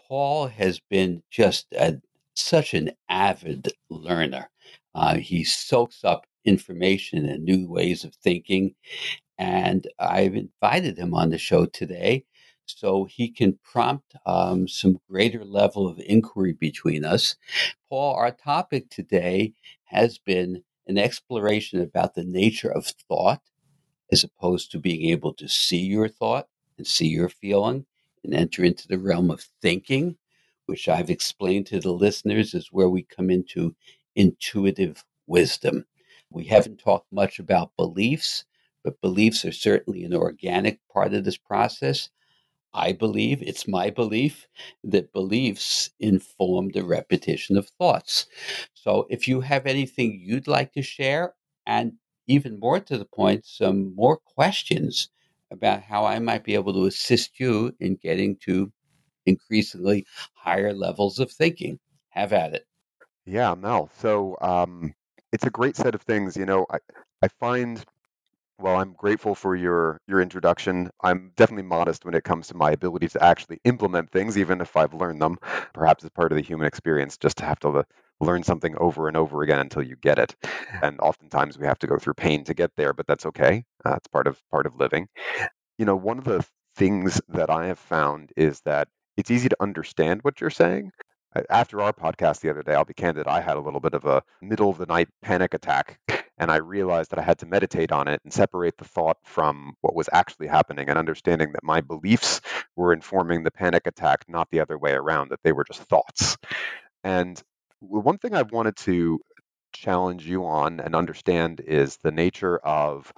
Paul 0.08 0.46
has 0.46 0.80
been 0.80 1.22
just 1.30 1.66
a, 1.72 2.00
such 2.34 2.74
an 2.74 2.92
avid 3.08 3.68
learner. 3.90 4.48
Uh, 4.94 5.16
he 5.16 5.44
soaks 5.44 6.04
up 6.04 6.26
information 6.46 7.26
and 7.26 7.44
new 7.44 7.68
ways 7.68 8.04
of 8.04 8.14
thinking. 8.14 8.74
And 9.38 9.86
I've 9.98 10.34
invited 10.34 10.98
him 10.98 11.14
on 11.14 11.30
the 11.30 11.38
show 11.38 11.66
today 11.66 12.24
so 12.66 13.04
he 13.04 13.28
can 13.30 13.58
prompt 13.64 14.16
um, 14.26 14.66
some 14.68 14.98
greater 15.08 15.44
level 15.44 15.86
of 15.86 16.00
inquiry 16.04 16.52
between 16.52 17.04
us. 17.04 17.36
Paul, 17.88 18.14
our 18.14 18.32
topic 18.32 18.90
today 18.90 19.52
has 19.84 20.18
been 20.18 20.64
an 20.86 20.98
exploration 20.98 21.80
about 21.80 22.14
the 22.14 22.24
nature 22.24 22.70
of 22.70 22.86
thought 22.86 23.42
as 24.10 24.24
opposed 24.24 24.70
to 24.70 24.78
being 24.78 25.10
able 25.10 25.34
to 25.34 25.48
see 25.48 25.78
your 25.80 26.08
thought 26.08 26.48
and 26.78 26.86
see 26.86 27.08
your 27.08 27.28
feeling 27.28 27.86
and 28.24 28.34
enter 28.34 28.64
into 28.64 28.88
the 28.88 28.98
realm 28.98 29.30
of 29.30 29.46
thinking, 29.62 30.16
which 30.66 30.88
I've 30.88 31.10
explained 31.10 31.66
to 31.68 31.80
the 31.80 31.92
listeners 31.92 32.54
is 32.54 32.68
where 32.72 32.88
we 32.88 33.02
come 33.02 33.30
into 33.30 33.74
intuitive 34.14 35.04
wisdom. 35.26 35.86
We 36.36 36.44
haven't 36.44 36.80
talked 36.80 37.10
much 37.10 37.38
about 37.38 37.74
beliefs, 37.78 38.44
but 38.84 39.00
beliefs 39.00 39.46
are 39.46 39.52
certainly 39.52 40.04
an 40.04 40.12
organic 40.12 40.80
part 40.92 41.14
of 41.14 41.24
this 41.24 41.38
process. 41.38 42.10
I 42.74 42.92
believe, 42.92 43.40
it's 43.40 43.66
my 43.66 43.88
belief, 43.88 44.46
that 44.84 45.14
beliefs 45.14 45.88
inform 45.98 46.72
the 46.72 46.84
repetition 46.84 47.56
of 47.56 47.70
thoughts. 47.70 48.26
So 48.74 49.06
if 49.08 49.26
you 49.26 49.40
have 49.40 49.64
anything 49.64 50.20
you'd 50.22 50.46
like 50.46 50.74
to 50.74 50.82
share, 50.82 51.32
and 51.64 51.94
even 52.26 52.60
more 52.60 52.80
to 52.80 52.98
the 52.98 53.06
point, 53.06 53.46
some 53.46 53.94
more 53.94 54.18
questions 54.18 55.08
about 55.50 55.80
how 55.80 56.04
I 56.04 56.18
might 56.18 56.44
be 56.44 56.52
able 56.52 56.74
to 56.74 56.84
assist 56.84 57.40
you 57.40 57.74
in 57.80 57.96
getting 57.96 58.36
to 58.44 58.70
increasingly 59.24 60.04
higher 60.34 60.74
levels 60.74 61.18
of 61.18 61.32
thinking, 61.32 61.78
have 62.10 62.34
at 62.34 62.52
it. 62.52 62.66
Yeah, 63.24 63.54
Mel. 63.54 63.88
So 63.98 64.36
um, 64.42 64.94
it's 65.32 65.44
a 65.46 65.50
great 65.50 65.76
set 65.76 65.94
of 65.94 66.02
things. 66.02 66.36
You 66.36 66.46
know, 66.46 66.66
I, 66.70 66.78
I 67.22 67.28
find 67.28 67.84
well, 68.58 68.76
I'm 68.76 68.94
grateful 68.94 69.34
for 69.34 69.54
your 69.54 70.00
your 70.08 70.20
introduction. 70.20 70.90
I'm 71.02 71.32
definitely 71.36 71.64
modest 71.64 72.04
when 72.04 72.14
it 72.14 72.24
comes 72.24 72.48
to 72.48 72.56
my 72.56 72.70
ability 72.72 73.08
to 73.08 73.22
actually 73.22 73.60
implement 73.64 74.10
things, 74.10 74.38
even 74.38 74.60
if 74.60 74.76
I've 74.76 74.94
learned 74.94 75.20
them. 75.20 75.38
Perhaps 75.74 76.04
as 76.04 76.10
part 76.10 76.32
of 76.32 76.36
the 76.36 76.42
human 76.42 76.66
experience, 76.66 77.18
just 77.18 77.38
to 77.38 77.44
have 77.44 77.60
to 77.60 77.84
learn 78.20 78.42
something 78.44 78.74
over 78.78 79.08
and 79.08 79.16
over 79.16 79.42
again 79.42 79.58
until 79.58 79.82
you 79.82 79.96
get 79.96 80.18
it. 80.18 80.34
And 80.82 80.98
oftentimes 81.00 81.58
we 81.58 81.66
have 81.66 81.78
to 81.80 81.86
go 81.86 81.98
through 81.98 82.14
pain 82.14 82.44
to 82.44 82.54
get 82.54 82.70
there, 82.76 82.94
but 82.94 83.06
that's 83.06 83.26
okay. 83.26 83.64
Uh, 83.84 83.94
it's 83.96 84.08
part 84.08 84.26
of 84.26 84.40
part 84.50 84.66
of 84.66 84.76
living. 84.76 85.08
You 85.78 85.84
know, 85.84 85.96
one 85.96 86.18
of 86.18 86.24
the 86.24 86.44
things 86.76 87.20
that 87.28 87.50
I 87.50 87.66
have 87.66 87.78
found 87.78 88.32
is 88.36 88.60
that 88.62 88.88
it's 89.16 89.30
easy 89.30 89.48
to 89.48 89.56
understand 89.60 90.20
what 90.22 90.40
you're 90.40 90.50
saying, 90.50 90.92
after 91.50 91.80
our 91.80 91.92
podcast 91.92 92.40
the 92.40 92.50
other 92.50 92.62
day, 92.62 92.74
I'll 92.74 92.84
be 92.84 92.94
candid, 92.94 93.26
I 93.26 93.40
had 93.40 93.56
a 93.56 93.60
little 93.60 93.80
bit 93.80 93.94
of 93.94 94.04
a 94.04 94.22
middle 94.40 94.70
of 94.70 94.78
the 94.78 94.86
night 94.86 95.08
panic 95.22 95.54
attack. 95.54 95.98
And 96.38 96.50
I 96.50 96.56
realized 96.56 97.10
that 97.10 97.18
I 97.18 97.22
had 97.22 97.38
to 97.38 97.46
meditate 97.46 97.92
on 97.92 98.08
it 98.08 98.20
and 98.22 98.32
separate 98.32 98.76
the 98.76 98.84
thought 98.84 99.16
from 99.24 99.74
what 99.80 99.94
was 99.94 100.10
actually 100.12 100.48
happening 100.48 100.88
and 100.88 100.98
understanding 100.98 101.52
that 101.52 101.64
my 101.64 101.80
beliefs 101.80 102.42
were 102.76 102.92
informing 102.92 103.42
the 103.42 103.50
panic 103.50 103.86
attack, 103.86 104.24
not 104.28 104.48
the 104.50 104.60
other 104.60 104.76
way 104.76 104.92
around, 104.92 105.30
that 105.30 105.40
they 105.42 105.52
were 105.52 105.64
just 105.64 105.82
thoughts. 105.84 106.36
And 107.02 107.42
one 107.80 108.18
thing 108.18 108.34
I've 108.34 108.52
wanted 108.52 108.76
to 108.78 109.20
challenge 109.72 110.26
you 110.26 110.44
on 110.46 110.80
and 110.80 110.94
understand 110.94 111.60
is 111.60 111.98
the 112.02 112.10
nature 112.10 112.58
of 112.58 113.12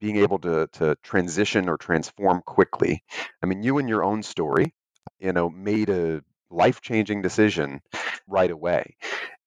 being 0.00 0.16
able 0.16 0.38
to, 0.40 0.68
to 0.72 0.96
transition 1.02 1.68
or 1.68 1.76
transform 1.76 2.42
quickly. 2.44 3.02
I 3.42 3.46
mean, 3.46 3.62
you 3.62 3.78
and 3.78 3.88
your 3.88 4.04
own 4.04 4.22
story, 4.22 4.74
you 5.18 5.32
know, 5.32 5.48
made 5.50 5.88
a 5.90 6.22
life 6.52 6.80
changing 6.80 7.22
decision 7.22 7.80
right 8.28 8.50
away. 8.50 8.96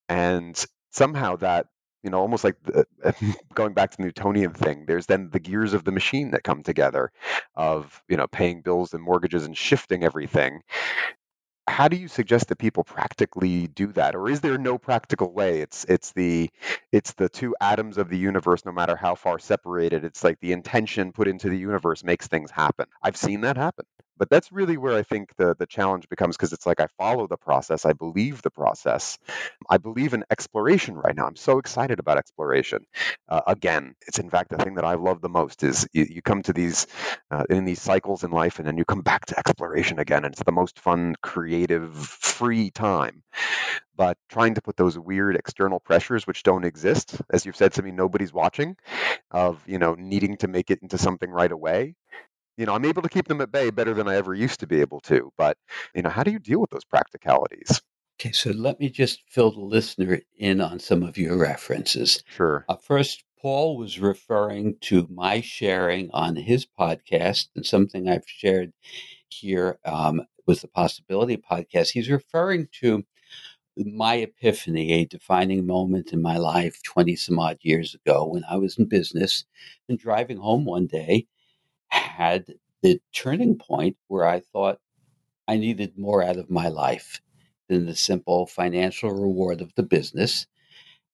And 0.08 0.62
somehow 0.90 1.36
that 1.36 1.66
you 2.02 2.10
know, 2.10 2.20
almost 2.20 2.44
like 2.44 2.54
the, 2.62 2.86
uh, 3.04 3.12
going 3.54 3.74
back 3.74 3.90
to 3.90 3.96
the 3.96 4.04
Newtonian 4.04 4.52
thing, 4.52 4.84
there's 4.86 5.06
then 5.06 5.28
the 5.30 5.40
gears 5.40 5.74
of 5.74 5.82
the 5.82 5.90
machine 5.90 6.30
that 6.30 6.44
come 6.44 6.62
together 6.62 7.10
of, 7.56 8.00
you 8.08 8.16
know, 8.16 8.28
paying 8.28 8.62
bills 8.62 8.94
and 8.94 9.02
mortgages 9.02 9.44
and 9.44 9.56
shifting 9.58 10.04
everything. 10.04 10.60
How 11.68 11.88
do 11.88 11.96
you 11.96 12.06
suggest 12.06 12.48
that 12.48 12.58
people 12.58 12.84
practically 12.84 13.66
do 13.66 13.88
that? 13.94 14.14
Or 14.14 14.30
is 14.30 14.40
there 14.40 14.56
no 14.56 14.78
practical 14.78 15.32
way? 15.32 15.60
It's 15.62 15.84
it's 15.88 16.12
the 16.12 16.48
it's 16.92 17.12
the 17.14 17.28
two 17.28 17.56
atoms 17.60 17.98
of 17.98 18.08
the 18.08 18.16
universe, 18.18 18.64
no 18.64 18.70
matter 18.70 18.94
how 18.94 19.16
far 19.16 19.40
separated. 19.40 20.04
It's 20.04 20.22
like 20.22 20.38
the 20.40 20.52
intention 20.52 21.12
put 21.12 21.26
into 21.26 21.48
the 21.48 21.58
universe 21.58 22.04
makes 22.04 22.28
things 22.28 22.52
happen. 22.52 22.86
I've 23.02 23.16
seen 23.16 23.40
that 23.40 23.56
happen 23.56 23.84
but 24.18 24.30
that's 24.30 24.52
really 24.52 24.76
where 24.76 24.96
I 24.96 25.02
think 25.02 25.30
the 25.36 25.54
the 25.58 25.66
challenge 25.66 26.08
becomes 26.08 26.36
because 26.36 26.52
it's 26.52 26.66
like 26.66 26.80
I 26.80 26.86
follow 26.98 27.26
the 27.26 27.36
process, 27.36 27.84
I 27.84 27.92
believe 27.92 28.42
the 28.42 28.50
process, 28.50 29.18
I 29.68 29.78
believe 29.78 30.14
in 30.14 30.24
exploration 30.30 30.96
right 30.96 31.14
now. 31.14 31.26
I'm 31.26 31.36
so 31.36 31.58
excited 31.58 31.98
about 31.98 32.18
exploration. 32.18 32.86
Uh, 33.28 33.42
again, 33.46 33.94
it's 34.06 34.18
in 34.18 34.30
fact 34.30 34.50
the 34.50 34.58
thing 34.58 34.74
that 34.74 34.84
I 34.84 34.94
love 34.94 35.20
the 35.20 35.28
most 35.28 35.62
is 35.62 35.88
you, 35.92 36.06
you 36.08 36.22
come 36.22 36.42
to 36.42 36.52
these 36.52 36.86
uh, 37.30 37.44
in 37.50 37.64
these 37.64 37.80
cycles 37.82 38.24
in 38.24 38.30
life, 38.30 38.58
and 38.58 38.66
then 38.66 38.78
you 38.78 38.84
come 38.84 39.02
back 39.02 39.26
to 39.26 39.38
exploration 39.38 39.98
again, 39.98 40.24
and 40.24 40.32
it's 40.32 40.42
the 40.42 40.52
most 40.52 40.78
fun, 40.80 41.14
creative, 41.22 41.96
free 41.96 42.70
time. 42.70 43.22
But 43.96 44.18
trying 44.28 44.54
to 44.54 44.62
put 44.62 44.76
those 44.76 44.98
weird 44.98 45.36
external 45.36 45.80
pressures, 45.80 46.26
which 46.26 46.42
don't 46.42 46.64
exist, 46.64 47.20
as 47.30 47.46
you've 47.46 47.56
said 47.56 47.72
to 47.74 47.82
me, 47.82 47.90
nobody's 47.92 48.32
watching, 48.32 48.76
of 49.30 49.62
you 49.66 49.78
know 49.78 49.94
needing 49.94 50.36
to 50.38 50.48
make 50.48 50.70
it 50.70 50.80
into 50.82 50.98
something 50.98 51.30
right 51.30 51.52
away 51.52 51.94
you 52.56 52.66
know, 52.66 52.74
I'm 52.74 52.84
able 52.84 53.02
to 53.02 53.08
keep 53.08 53.28
them 53.28 53.40
at 53.40 53.52
bay 53.52 53.70
better 53.70 53.94
than 53.94 54.08
I 54.08 54.16
ever 54.16 54.34
used 54.34 54.60
to 54.60 54.66
be 54.66 54.80
able 54.80 55.00
to. 55.00 55.32
But, 55.36 55.58
you 55.94 56.02
know, 56.02 56.10
how 56.10 56.22
do 56.22 56.30
you 56.30 56.38
deal 56.38 56.60
with 56.60 56.70
those 56.70 56.84
practicalities? 56.84 57.82
Okay, 58.18 58.32
so 58.32 58.50
let 58.50 58.80
me 58.80 58.88
just 58.88 59.22
fill 59.28 59.50
the 59.50 59.60
listener 59.60 60.20
in 60.38 60.60
on 60.60 60.78
some 60.78 61.02
of 61.02 61.18
your 61.18 61.36
references. 61.36 62.22
Sure. 62.26 62.64
Uh, 62.68 62.76
first, 62.76 63.24
Paul 63.38 63.76
was 63.76 64.00
referring 64.00 64.76
to 64.82 65.06
my 65.10 65.42
sharing 65.42 66.10
on 66.12 66.36
his 66.36 66.66
podcast 66.66 67.48
and 67.54 67.66
something 67.66 68.08
I've 68.08 68.26
shared 68.26 68.72
here 69.28 69.78
um, 69.84 70.22
with 70.46 70.62
the 70.62 70.68
Possibility 70.68 71.36
podcast. 71.36 71.90
He's 71.90 72.08
referring 72.08 72.68
to 72.80 73.04
my 73.76 74.14
epiphany, 74.14 74.92
a 74.92 75.04
defining 75.04 75.66
moment 75.66 76.14
in 76.14 76.22
my 76.22 76.38
life 76.38 76.82
20 76.82 77.14
some 77.16 77.38
odd 77.38 77.58
years 77.60 77.94
ago 77.94 78.24
when 78.24 78.44
I 78.48 78.56
was 78.56 78.78
in 78.78 78.86
business 78.86 79.44
and 79.90 79.98
driving 79.98 80.38
home 80.38 80.64
one 80.64 80.86
day 80.86 81.26
had 81.90 82.54
the 82.82 83.00
turning 83.14 83.58
point 83.58 83.96
where 84.08 84.26
I 84.26 84.40
thought 84.40 84.80
I 85.48 85.56
needed 85.56 85.98
more 85.98 86.22
out 86.22 86.36
of 86.38 86.50
my 86.50 86.68
life 86.68 87.20
than 87.68 87.86
the 87.86 87.96
simple 87.96 88.46
financial 88.46 89.10
reward 89.10 89.60
of 89.60 89.74
the 89.76 89.82
business. 89.82 90.46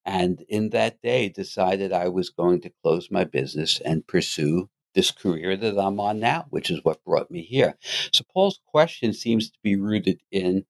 And 0.05 0.43
in 0.49 0.71
that 0.71 1.03
day, 1.03 1.29
decided 1.31 1.93
I 1.93 2.09
was 2.09 2.31
going 2.31 2.63
to 2.63 2.73
close 2.83 3.11
my 3.11 3.25
business 3.25 3.81
and 3.85 4.07
pursue 4.07 4.71
this 4.95 5.13
career 5.13 5.57
that 5.57 5.79
I'm 5.79 6.01
on 6.01 6.21
now, 6.21 6.47
which 6.51 6.71
is 6.71 6.81
what 6.85 7.05
brought 7.05 7.31
me 7.31 7.43
here. 7.43 7.77
So, 8.13 8.25
Paul's 8.33 8.61
question 8.67 9.15
seems 9.15 9.51
to 9.51 9.59
be 9.63 9.77
rooted 9.77 10.21
in 10.33 10.67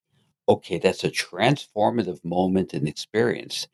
okay, 0.49 0.79
that's 0.79 1.05
a 1.05 1.11
transformative 1.11 2.25
moment 2.25 2.75
and 2.75 2.89
experience. 2.89 3.69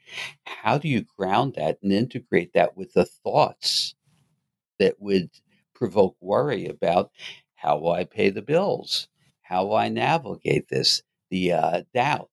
How 0.44 0.78
do 0.78 0.88
you 0.88 1.04
ground 1.18 1.54
that 1.56 1.78
and 1.82 1.92
integrate 1.92 2.52
that 2.54 2.76
with 2.76 2.94
the 2.94 3.06
thoughts 3.06 3.94
that 4.78 4.96
would 5.00 5.30
provoke 5.78 6.16
worry 6.20 6.66
about 6.66 7.10
how 7.54 7.78
will 7.78 7.92
I 7.92 8.04
pay 8.04 8.30
the 8.30 8.42
bills? 8.42 9.08
How 9.42 9.64
will 9.64 9.76
I 9.76 9.88
navigate 9.88 10.68
this? 10.68 11.02
The 11.30 11.52
uh, 11.52 11.82
doubt 11.94 12.30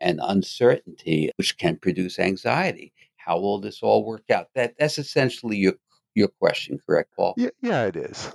and 0.00 0.20
uncertainty, 0.22 1.30
which 1.36 1.58
can 1.58 1.76
produce 1.76 2.18
anxiety. 2.18 2.92
How 3.16 3.38
will 3.40 3.60
this 3.60 3.82
all 3.82 4.04
work 4.04 4.30
out? 4.30 4.48
That 4.54 4.74
that's 4.78 4.98
essentially 4.98 5.56
your 5.56 5.74
your 6.14 6.28
question, 6.28 6.78
correct, 6.86 7.10
Paul? 7.16 7.34
Yeah, 7.36 7.50
yeah, 7.60 7.84
it 7.86 7.96
is. 7.96 8.32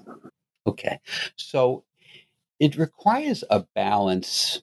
Okay, 0.67 0.99
so 1.35 1.83
it 2.59 2.77
requires 2.77 3.43
a 3.49 3.65
balance, 3.73 4.61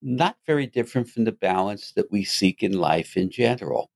not 0.00 0.36
very 0.46 0.66
different 0.66 1.08
from 1.08 1.24
the 1.24 1.32
balance 1.32 1.92
that 1.96 2.10
we 2.10 2.24
seek 2.24 2.62
in 2.62 2.72
life 2.72 3.16
in 3.16 3.30
general. 3.30 3.90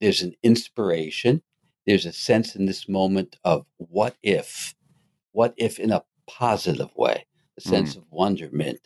there's 0.00 0.22
an 0.22 0.34
inspiration, 0.44 1.42
there's 1.88 2.06
a 2.06 2.14
sense 2.14 2.56
in 2.56 2.66
this 2.66 2.88
moment 2.88 3.38
of 3.44 3.66
what 3.78 4.16
if, 4.22 4.76
what 5.32 5.54
if 5.58 5.78
in 5.80 5.92
a 5.92 6.04
positive 6.28 6.90
way, 6.96 7.26
a 7.58 7.62
sense 7.62 7.94
Mm, 7.94 7.96
of 7.96 8.04
wonderment. 8.10 8.80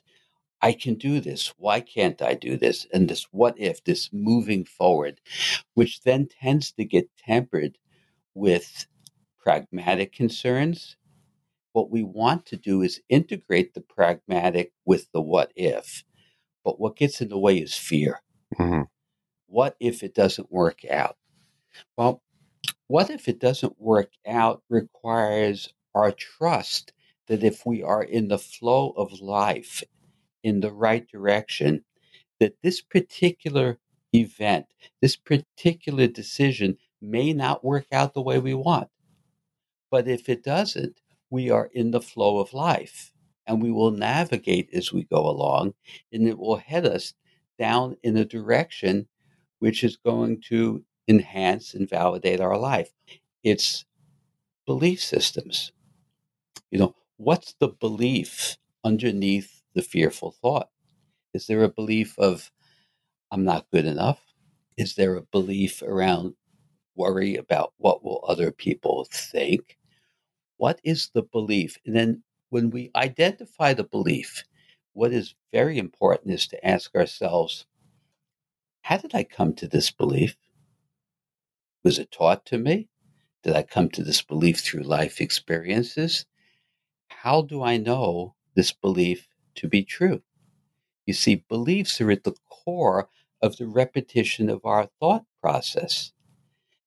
I 0.62 0.72
can 0.72 0.94
do 0.94 1.20
this. 1.20 1.54
Why 1.58 1.80
can't 1.80 2.22
I 2.22 2.34
do 2.34 2.56
this? 2.56 2.86
And 2.92 3.08
this 3.08 3.26
what 3.32 3.58
if, 3.58 3.84
this 3.84 4.10
moving 4.12 4.64
forward, 4.64 5.20
which 5.74 6.02
then 6.02 6.28
tends 6.28 6.72
to 6.72 6.84
get 6.84 7.10
tempered 7.18 7.78
with 8.34 8.86
pragmatic 9.40 10.12
concerns. 10.12 10.96
What 11.72 11.90
we 11.90 12.02
want 12.04 12.46
to 12.46 12.56
do 12.56 12.82
is 12.82 13.02
integrate 13.08 13.74
the 13.74 13.82
pragmatic 13.82 14.72
with 14.86 15.08
the 15.12 15.22
what 15.22 15.52
if. 15.56 16.04
But 16.64 16.80
what 16.80 16.96
gets 16.96 17.20
in 17.22 17.28
the 17.30 17.38
way 17.38 17.58
is 17.58 17.74
fear. 17.76 18.20
mhm, 18.58 18.86
What 19.48 19.76
if 19.80 20.02
it 20.02 20.14
doesn't 20.14 20.52
work 20.52 20.84
out? 20.90 21.16
Well, 21.96 22.22
what 22.92 23.08
if 23.08 23.26
it 23.26 23.40
doesn't 23.40 23.80
work 23.80 24.10
out 24.26 24.62
requires 24.68 25.72
our 25.94 26.12
trust 26.12 26.92
that 27.26 27.42
if 27.42 27.64
we 27.64 27.82
are 27.82 28.02
in 28.02 28.28
the 28.28 28.36
flow 28.36 28.90
of 28.98 29.18
life 29.18 29.82
in 30.42 30.60
the 30.60 30.70
right 30.70 31.08
direction, 31.08 31.82
that 32.38 32.54
this 32.62 32.82
particular 32.82 33.78
event, 34.12 34.66
this 35.00 35.16
particular 35.16 36.06
decision 36.06 36.76
may 37.00 37.32
not 37.32 37.64
work 37.64 37.86
out 37.92 38.12
the 38.12 38.20
way 38.20 38.38
we 38.38 38.52
want. 38.52 38.88
But 39.90 40.06
if 40.06 40.28
it 40.28 40.44
doesn't, 40.44 41.00
we 41.30 41.48
are 41.48 41.70
in 41.72 41.92
the 41.92 42.02
flow 42.02 42.40
of 42.40 42.52
life 42.52 43.10
and 43.46 43.62
we 43.62 43.70
will 43.70 43.92
navigate 43.92 44.68
as 44.74 44.92
we 44.92 45.04
go 45.04 45.30
along 45.30 45.72
and 46.12 46.28
it 46.28 46.38
will 46.38 46.56
head 46.56 46.84
us 46.84 47.14
down 47.58 47.96
in 48.02 48.18
a 48.18 48.26
direction 48.26 49.08
which 49.60 49.82
is 49.82 49.96
going 49.96 50.42
to 50.48 50.84
enhance 51.08 51.74
and 51.74 51.88
validate 51.88 52.40
our 52.40 52.56
life. 52.56 52.90
It's 53.42 53.84
belief 54.66 55.02
systems. 55.02 55.72
You 56.70 56.78
know, 56.78 56.94
what's 57.16 57.54
the 57.60 57.68
belief 57.68 58.56
underneath 58.84 59.62
the 59.74 59.82
fearful 59.82 60.32
thought? 60.32 60.68
Is 61.34 61.46
there 61.46 61.62
a 61.62 61.68
belief 61.68 62.18
of, 62.18 62.50
I'm 63.30 63.44
not 63.44 63.70
good 63.72 63.86
enough? 63.86 64.20
Is 64.76 64.94
there 64.94 65.16
a 65.16 65.22
belief 65.22 65.82
around 65.82 66.34
worry 66.94 67.36
about 67.36 67.72
what 67.78 68.04
will 68.04 68.24
other 68.26 68.50
people 68.50 69.06
think? 69.10 69.78
What 70.56 70.80
is 70.84 71.10
the 71.14 71.22
belief? 71.22 71.78
And 71.86 71.96
then 71.96 72.22
when 72.50 72.70
we 72.70 72.90
identify 72.94 73.74
the 73.74 73.84
belief, 73.84 74.44
what 74.92 75.12
is 75.12 75.34
very 75.52 75.78
important 75.78 76.34
is 76.34 76.46
to 76.48 76.66
ask 76.66 76.94
ourselves, 76.94 77.66
how 78.82 78.98
did 78.98 79.14
I 79.14 79.24
come 79.24 79.54
to 79.54 79.68
this 79.68 79.90
belief? 79.90 80.36
Was 81.84 81.98
it 81.98 82.12
taught 82.12 82.44
to 82.46 82.58
me? 82.58 82.88
Did 83.44 83.54
I 83.56 83.62
come 83.62 83.88
to 83.90 84.04
this 84.04 84.22
belief 84.22 84.60
through 84.60 84.82
life 84.84 85.20
experiences? 85.20 86.26
How 87.08 87.42
do 87.42 87.62
I 87.62 87.78
know 87.78 88.36
this 88.54 88.72
belief 88.72 89.28
to 89.56 89.68
be 89.68 89.84
true? 89.84 90.22
You 91.06 91.14
see, 91.14 91.44
beliefs 91.48 92.00
are 92.00 92.10
at 92.10 92.24
the 92.24 92.34
core 92.50 93.08
of 93.42 93.56
the 93.56 93.66
repetition 93.68 94.50
of 94.50 94.64
our 94.64 94.88
thought 95.00 95.26
process. 95.40 96.12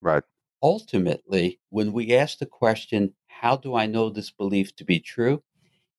right. 0.01 0.23
Ultimately, 0.62 1.60
when 1.69 1.93
we 1.93 2.13
ask 2.13 2.39
the 2.39 2.45
question, 2.45 3.15
how 3.27 3.55
do 3.58 3.73
I 3.75 3.86
know 3.86 4.10
this 4.10 4.31
belief 4.31 4.75
to 4.75 4.84
be 4.86 4.99
true? 4.99 5.43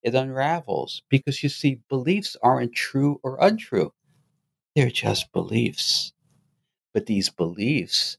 It 0.02 0.14
unravels 0.14 1.02
because 1.10 1.42
you 1.42 1.48
see, 1.50 1.80
beliefs 1.88 2.36
aren't 2.42 2.74
true 2.74 3.20
or 3.22 3.38
untrue. 3.40 3.92
They're 4.76 4.90
just 4.90 5.32
beliefs. 5.32 6.12
But 6.94 7.06
these 7.06 7.30
beliefs 7.30 8.18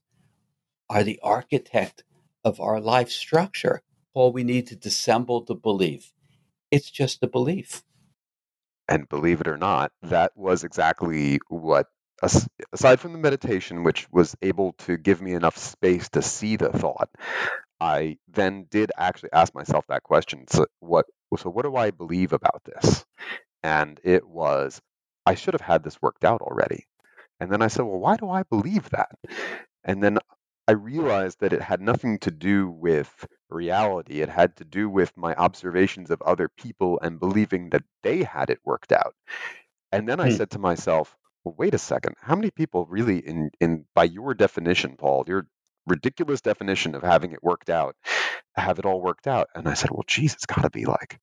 are 0.90 1.04
the 1.04 1.20
architect 1.22 2.04
of 2.44 2.60
our 2.60 2.80
life 2.80 3.10
structure. 3.10 3.82
All 4.14 4.32
we 4.32 4.44
need 4.44 4.66
to 4.68 4.76
dissemble 4.76 5.44
the 5.44 5.54
belief. 5.54 6.12
It's 6.70 6.90
just 6.90 7.22
a 7.22 7.28
belief. 7.28 7.82
And 8.88 9.08
believe 9.08 9.40
it 9.40 9.48
or 9.48 9.58
not, 9.58 9.92
that 10.02 10.32
was 10.34 10.64
exactly 10.64 11.40
what, 11.48 11.86
aside 12.72 13.00
from 13.00 13.12
the 13.12 13.18
meditation, 13.18 13.84
which 13.84 14.08
was 14.10 14.34
able 14.40 14.72
to 14.78 14.96
give 14.96 15.20
me 15.20 15.34
enough 15.34 15.58
space 15.58 16.08
to 16.10 16.22
see 16.22 16.56
the 16.56 16.70
thought, 16.70 17.10
I 17.80 18.16
then 18.26 18.66
did 18.70 18.90
actually 18.96 19.30
ask 19.32 19.54
myself 19.54 19.86
that 19.88 20.02
question. 20.02 20.46
So 20.48 20.66
what, 20.80 21.06
so 21.36 21.50
what 21.50 21.64
do 21.64 21.76
I 21.76 21.90
believe 21.90 22.32
about 22.32 22.62
this? 22.64 23.04
And 23.62 24.00
it 24.02 24.26
was, 24.26 24.80
I 25.26 25.34
should 25.34 25.54
have 25.54 25.60
had 25.60 25.84
this 25.84 26.00
worked 26.00 26.24
out 26.24 26.40
already. 26.40 26.86
And 27.40 27.52
then 27.52 27.62
I 27.62 27.68
said, 27.68 27.82
well, 27.82 28.00
why 28.00 28.16
do 28.16 28.30
I 28.30 28.42
believe 28.42 28.88
that? 28.90 29.10
And 29.84 30.02
then 30.02 30.18
I 30.68 30.72
realized 30.72 31.40
that 31.40 31.52
it 31.54 31.62
had 31.62 31.80
nothing 31.80 32.20
to 32.20 32.30
do 32.30 32.70
with 32.70 33.26
reality. 33.50 34.20
It 34.22 34.30
had 34.30 34.56
to 34.58 34.64
do 34.64 34.88
with 34.90 35.16
my 35.16 35.34
observations 35.34 36.12
of 36.12 36.22
other 36.22 36.48
people 36.48 37.00
and 37.02 37.20
believing 37.20 37.70
that 37.70 37.84
they 38.04 38.22
had 38.24 38.50
it 38.50 38.60
worked 38.64 38.92
out. 38.92 39.16
And 39.92 40.08
then 40.08 40.20
I 40.20 40.28
Hmm. 40.28 40.30
said 40.30 40.50
to 40.52 40.58
myself, 40.60 41.16
well, 41.44 41.54
wait 41.58 41.74
a 41.74 41.78
second. 41.78 42.16
How 42.20 42.36
many 42.36 42.50
people 42.50 42.86
really 42.86 43.18
in 43.18 43.50
in 43.60 43.86
by 43.94 44.04
your 44.04 44.34
definition, 44.34 44.96
Paul, 44.96 45.24
your 45.28 45.46
ridiculous 45.86 46.40
definition 46.42 46.94
of 46.94 47.02
having 47.02 47.32
it 47.32 47.42
worked 47.42 47.70
out, 47.70 47.96
have 48.56 48.78
it 48.78 48.86
all 48.86 49.00
worked 49.02 49.26
out? 49.28 49.48
And 49.54 49.68
I 49.68 49.74
said, 49.74 49.90
well, 49.90 50.04
geez, 50.06 50.34
it's 50.34 50.46
got 50.46 50.62
to 50.62 50.70
be 50.70 50.86
like 50.86 51.20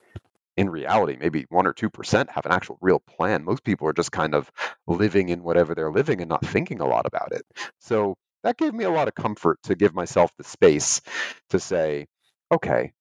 in 0.58 0.70
reality, 0.70 1.18
maybe 1.20 1.46
one 1.50 1.68
or 1.68 1.74
two 1.74 1.90
percent 1.90 2.30
have 2.32 2.46
an 2.46 2.52
actual 2.54 2.78
real 2.82 3.00
plan. 3.00 3.44
Most 3.44 3.64
people 3.64 3.88
are 3.90 3.94
just 3.94 4.12
kind 4.12 4.34
of 4.36 4.52
living 4.88 5.30
in 5.30 5.44
whatever 5.44 5.76
they're 5.76 5.92
living 5.92 6.22
and 6.22 6.30
not 6.30 6.46
thinking 6.46 6.80
a 6.80 6.88
lot 6.88 7.06
about 7.06 7.34
it. 7.34 7.44
So 7.80 8.16
that 8.46 8.58
gave 8.58 8.74
me 8.74 8.86
a 8.86 8.92
lot 8.92 9.10
of 9.10 9.16
comfort 9.16 9.60
to 9.66 9.76
give 9.76 9.96
myself 9.96 10.32
the 10.38 10.46
space 10.46 11.02
to 11.50 11.60
say, 11.60 12.08
okay, 12.54 12.94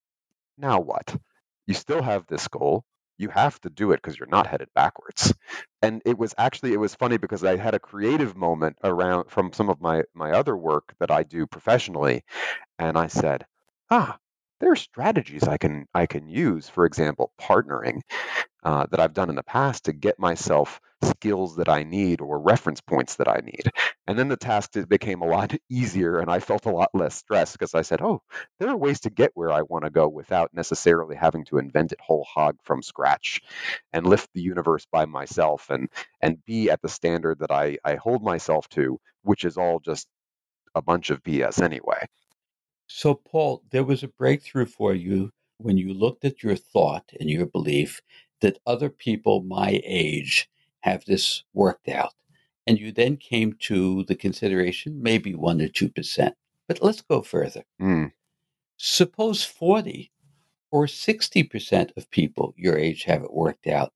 now 0.59 0.81
what? 0.81 1.17
You 1.67 1.75
still 1.75 2.03
have 2.03 2.27
this 2.27 2.49
goal. 2.49 2.85
You 3.19 3.29
have 3.29 3.61
to 3.61 3.71
do 3.71 3.93
it 3.93 3.97
because 4.03 4.19
you're 4.19 4.29
not 4.29 4.49
headed 4.49 4.69
backwards. 4.75 5.35
And 5.83 6.03
it 6.07 6.19
was 6.19 6.35
actually 6.39 6.73
it 6.73 6.81
was 6.81 6.95
funny 6.97 7.19
because 7.19 7.45
I 7.45 7.57
had 7.57 7.75
a 7.75 7.79
creative 7.81 8.37
moment 8.37 8.79
around 8.83 9.31
from 9.31 9.53
some 9.53 9.71
of 9.71 9.81
my 9.81 10.05
my 10.15 10.33
other 10.33 10.57
work 10.57 10.95
that 10.99 11.11
I 11.11 11.23
do 11.23 11.47
professionally, 11.47 12.25
and 12.79 12.99
I 12.99 13.09
said, 13.09 13.47
ah, 13.91 14.19
there 14.65 14.73
are 14.73 14.77
strategies 14.77 15.43
I 15.43 15.59
can 15.59 15.87
I 15.95 16.07
can 16.07 16.27
use. 16.27 16.71
For 16.71 16.87
example, 16.87 17.33
partnering 17.39 18.01
uh, 18.65 18.87
that 18.91 18.99
I've 18.99 19.13
done 19.13 19.29
in 19.29 19.37
the 19.37 19.43
past 19.43 19.85
to 19.85 19.93
get 19.93 20.19
myself 20.19 20.81
skills 21.03 21.57
that 21.57 21.69
I 21.69 21.83
need 21.83 22.23
or 22.23 22.41
reference 22.41 22.81
points 22.81 23.17
that 23.17 23.29
I 23.29 23.43
need. 23.45 23.65
And 24.07 24.19
then 24.19 24.29
the 24.29 24.39
task 24.39 24.73
became 24.89 25.21
a 25.21 25.27
lot 25.27 25.53
easier 25.71 26.19
and 26.19 26.31
I 26.31 26.41
felt 26.41 26.65
a 26.65 26.71
lot 26.71 26.89
less 26.95 27.15
stressed 27.15 27.53
because 27.53 27.75
I 27.75 27.83
said, 27.83 28.01
oh, 28.01 28.23
there 28.59 28.71
are 28.71 28.77
ways 28.77 29.01
to 29.01 29.11
get 29.11 29.33
where 29.35 29.53
I 29.53 29.63
want 29.63 29.85
to 29.85 29.91
go 29.91 30.09
without 30.09 30.55
necessarily 30.55 31.15
having 31.15 31.45
to 31.47 31.59
invent 31.59 31.93
it 31.93 32.01
whole 32.01 32.25
hog 32.25 32.57
from 32.65 32.83
scratch 32.83 33.43
and 33.93 34.07
lift 34.07 34.31
the 34.33 34.41
universe 34.43 34.87
by 34.91 35.05
myself 35.05 35.69
and 35.69 35.91
and 36.23 36.43
be 36.47 36.71
at 36.71 36.81
the 36.81 36.89
standard 36.89 37.41
that 37.41 37.51
I, 37.51 37.77
I 37.85 37.97
hold 37.97 38.25
myself 38.25 38.67
to, 38.71 38.99
which 39.25 39.45
is 39.45 39.59
all 39.59 39.79
just 39.81 40.09
a 40.75 40.83
bunch 40.83 41.11
of 41.11 41.23
BS 41.23 41.63
anyway. 41.63 42.07
So, 42.87 43.15
Paul, 43.15 43.63
there 43.71 43.85
was 43.85 44.03
a 44.03 44.09
breakthrough 44.09 44.67
for 44.67 44.95
you 44.95 45.31
when 45.59 45.77
you 45.77 45.93
looked 45.95 46.25
at 46.25 46.43
your 46.43 46.57
thought 46.57 47.11
and 47.21 47.31
your 47.31 47.47
belief 47.47 48.01
that 48.41 48.59
other 48.67 48.91
people 48.91 49.43
my 49.43 49.81
age 49.85 50.49
have 50.81 51.05
this 51.05 51.45
worked 51.55 51.89
out. 51.89 52.15
And 52.67 52.79
you 52.79 52.93
then 52.93 53.17
came 53.19 53.55
to 53.61 54.05
the 54.05 54.15
consideration 54.17 55.03
maybe 55.03 55.35
1 55.35 55.61
or 55.63 55.69
2%. 55.69 56.33
But 56.69 56.83
let's 56.83 57.03
go 57.03 57.23
further. 57.23 57.65
Mm, 57.81 58.13
Suppose 58.79 59.45
40 59.45 60.13
or 60.71 60.87
60% 60.87 61.97
of 61.97 62.11
people 62.11 62.55
your 62.57 62.79
age 62.79 63.05
have 63.05 63.23
it 63.25 63.33
worked 63.33 63.67
out. 63.67 63.93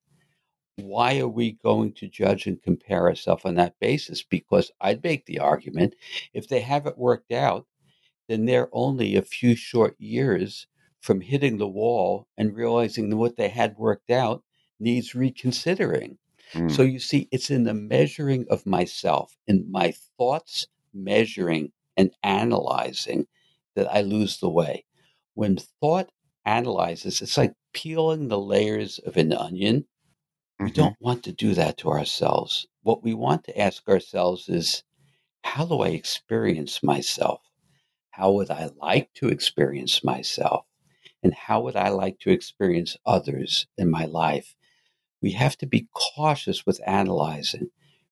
Why 0.76 1.18
are 1.20 1.28
we 1.28 1.52
going 1.52 1.92
to 1.94 2.08
judge 2.08 2.46
and 2.46 2.62
compare 2.62 3.06
ourselves 3.08 3.44
on 3.44 3.56
that 3.56 3.78
basis? 3.80 4.22
Because 4.22 4.72
I'd 4.80 5.04
make 5.04 5.26
the 5.26 5.40
argument 5.40 5.96
if 6.32 6.48
they 6.48 6.60
have 6.60 6.86
it 6.86 6.98
worked 6.98 7.32
out, 7.32 7.66
then 8.28 8.44
they're 8.44 8.68
only 8.72 9.16
a 9.16 9.22
few 9.22 9.56
short 9.56 9.96
years 10.00 10.66
from 11.00 11.20
hitting 11.22 11.58
the 11.58 11.68
wall 11.68 12.28
and 12.36 12.54
realizing 12.56 13.10
that 13.10 13.16
what 13.16 13.36
they 13.36 13.48
had 13.48 13.76
worked 13.78 14.10
out 14.10 14.44
needs 14.80 15.14
reconsidering. 15.14 16.18
mm, 16.54 16.68
So 16.68 16.82
you 16.82 17.00
see, 17.00 17.28
it's 17.32 17.50
in 17.50 17.64
the 17.64 17.74
measuring 17.74 18.46
of 18.50 18.66
myself, 18.66 19.36
in 19.46 19.70
my 19.70 19.92
thoughts 20.18 20.66
measuring 20.94 21.72
and 21.96 22.12
analyzing 22.22 23.26
that 23.74 23.88
I 23.92 24.02
lose 24.02 24.38
the 24.38 24.50
way. 24.50 24.84
When 25.34 25.56
thought 25.56 26.10
analyzes, 26.44 27.20
it's 27.22 27.36
like 27.36 27.54
peeling 27.72 28.28
the 28.28 28.38
layers 28.40 28.98
of 29.00 29.16
an 29.16 29.32
onion. 29.32 29.86
We 30.62 30.70
mhm, 30.70 30.72
don't 30.72 30.96
want 31.00 31.24
to 31.24 31.32
do 31.32 31.54
that 31.54 31.78
to 31.78 31.90
ourselves. 31.90 32.66
What 32.82 33.02
we 33.02 33.14
want 33.14 33.44
to 33.44 33.58
ask 33.58 33.88
ourselves 33.88 34.48
is, 34.48 34.84
how 35.44 35.66
do 35.66 35.80
I 35.80 35.88
experience 35.90 36.82
myself? 36.82 37.47
How 38.10 38.32
would 38.32 38.50
I 38.50 38.70
like 38.76 39.12
to 39.14 39.28
experience 39.28 40.04
myself? 40.04 40.66
And 41.22 41.34
how 41.34 41.60
would 41.62 41.76
I 41.76 41.90
like 41.90 42.18
to 42.20 42.30
experience 42.30 42.96
others 43.06 43.66
in 43.78 43.90
my 43.90 44.04
life? 44.06 44.54
We 45.22 45.32
have 45.32 45.56
to 45.58 45.66
be 45.66 45.88
cautious 45.94 46.66
with 46.66 46.80
analyzing 46.86 47.70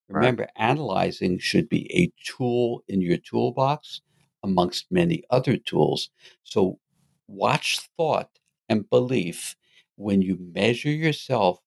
Remember, 0.09 0.43
right. 0.43 0.51
analyzing 0.55 1.39
should 1.39 1.69
be 1.69 1.91
a 1.93 2.11
tool 2.25 2.83
in 2.87 3.01
your 3.01 3.17
toolbox 3.17 4.01
amongst 4.43 4.91
many 4.91 5.23
other 5.29 5.57
tools. 5.57 6.09
So 6.43 6.79
watch 7.27 7.79
thought 7.97 8.29
and 8.69 8.89
belief 8.89 9.55
when 9.95 10.21
you 10.21 10.37
measure 10.39 10.91
yourself 10.91 11.59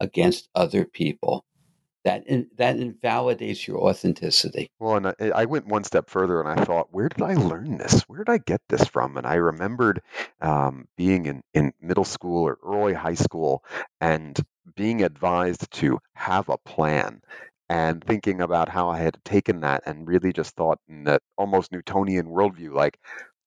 against 0.00 0.48
other 0.54 0.84
people 0.84 1.44
that 2.04 2.26
in, 2.26 2.48
that 2.56 2.76
invalidates 2.76 3.66
your 3.66 3.78
authenticity. 3.78 4.70
Well, 4.78 4.96
and 4.96 5.06
I, 5.08 5.14
I, 5.34 5.44
went 5.46 5.66
one 5.66 5.84
step 5.84 6.08
further, 6.08 6.40
and 6.40 6.48
I 6.48 6.64
thought, 6.64 6.88
where 6.92 7.08
did 7.08 7.22
I 7.22 7.34
learn 7.34 7.76
this? 7.76 8.02
Where 8.02 8.18
did 8.18 8.30
I 8.30 8.38
get 8.38 8.60
this 8.68 8.84
from? 8.86 9.16
And 9.16 9.26
I 9.26 9.34
remembered 9.34 10.02
um, 10.40 10.86
being 10.96 11.26
in 11.26 11.42
in 11.54 11.72
middle 11.80 12.04
school 12.04 12.44
or 12.44 12.58
early 12.64 12.94
high 12.94 13.14
school, 13.14 13.64
and 14.00 14.38
being 14.74 15.02
advised 15.02 15.70
to 15.72 15.98
have 16.14 16.48
a 16.48 16.58
plan. 16.58 17.22
And 17.70 18.02
thinking 18.02 18.40
about 18.40 18.70
how 18.70 18.88
I 18.88 18.96
had 18.96 19.22
taken 19.26 19.60
that 19.60 19.82
and 19.84 20.08
really 20.08 20.32
just 20.32 20.56
thought 20.56 20.78
in 20.88 21.04
that 21.04 21.20
almost 21.36 21.70
Newtonian 21.70 22.28
worldview, 22.28 22.72
like 22.72 22.98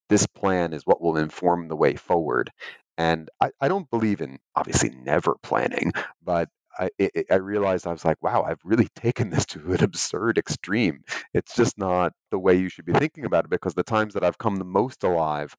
this 0.10 0.28
plan 0.28 0.74
is 0.74 0.86
what 0.86 1.02
will 1.02 1.18
inform 1.18 1.70
the 1.70 1.76
way 1.76 1.96
forward. 1.96 2.52
And 3.00 3.32
I, 3.42 3.50
I 3.60 3.68
don't 3.68 3.90
believe 3.90 4.22
in 4.22 4.38
obviously 4.56 4.92
never 4.92 5.38
planning, 5.42 5.92
but 6.24 6.50
I, 6.80 6.90
it, 6.98 7.28
I 7.32 7.36
realized 7.36 7.88
I 7.88 7.92
was 7.92 8.06
like, 8.06 8.22
wow, 8.22 8.44
I've 8.44 8.62
really 8.64 8.88
taken 8.96 9.30
this 9.30 9.46
to 9.48 9.74
an 9.74 9.84
absurd 9.84 10.38
extreme. 10.38 11.04
It's 11.34 11.56
just 11.56 11.78
not 11.78 12.14
the 12.32 12.40
way 12.40 12.56
you 12.56 12.70
should 12.70 12.86
be 12.86 12.94
thinking 12.94 13.26
about 13.26 13.46
it 13.46 13.52
because 13.52 13.74
the 13.74 13.84
times 13.84 14.14
that 14.14 14.24
I've 14.24 14.38
come 14.38 14.56
the 14.58 14.66
most 14.66 15.04
alive 15.04 15.56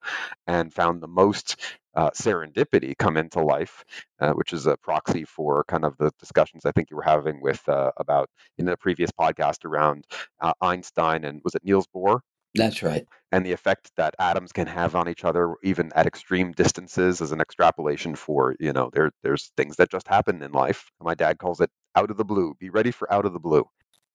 and 0.47 0.73
found 0.73 1.03
the 1.03 1.09
most 1.09 1.61
uh, 1.95 2.11
serendipity 2.11 2.97
come 2.99 3.17
into 3.17 3.41
life, 3.43 3.85
uh, 4.21 4.33
which 4.33 4.53
is 4.53 4.67
a 4.67 4.77
proxy 4.79 5.25
for 5.25 5.65
kind 5.65 5.85
of 5.85 5.97
the 5.99 6.11
discussions 6.19 6.65
I 6.65 6.73
think 6.73 6.91
you 6.91 6.97
were 6.97 7.03
having 7.03 7.41
with 7.43 7.67
uh, 7.69 7.91
about 7.99 8.31
in 8.59 8.65
the 8.65 8.77
previous 8.79 9.11
podcast 9.11 9.65
around 9.65 10.05
uh, 10.41 10.55
Einstein 10.61 11.25
and 11.25 11.41
was 11.45 11.55
it 11.55 11.65
Niels 11.65 11.87
Bohr 11.95 12.21
that's 12.55 12.83
right. 12.83 13.07
And 13.31 13.47
the 13.47 13.53
effect 13.53 13.91
that 13.97 14.15
atoms 14.19 14.53
can 14.53 14.67
have 14.67 14.95
on 14.95 15.09
each 15.09 15.25
other, 15.25 15.55
even 15.63 15.93
at 15.95 16.07
extreme 16.07 16.53
distances, 16.53 17.21
is 17.21 17.33
an 17.33 17.41
extrapolation 17.41 18.15
for, 18.15 18.55
you 18.61 18.73
know, 18.73 18.91
there, 18.93 19.11
there's 19.23 19.53
things 19.57 19.77
that 19.77 19.91
just 19.91 20.09
happen 20.09 20.43
in 20.43 20.53
life. 20.53 20.91
My 21.01 21.15
dad 21.15 21.39
calls 21.39 21.61
it 21.61 21.71
out 21.95 22.11
of 22.11 22.17
the 22.19 22.25
blue. 22.25 22.55
Be 22.61 22.71
ready 22.71 22.91
for 22.91 23.11
out 23.13 23.25
of 23.27 23.33
the 23.33 23.41
blue. 23.41 23.65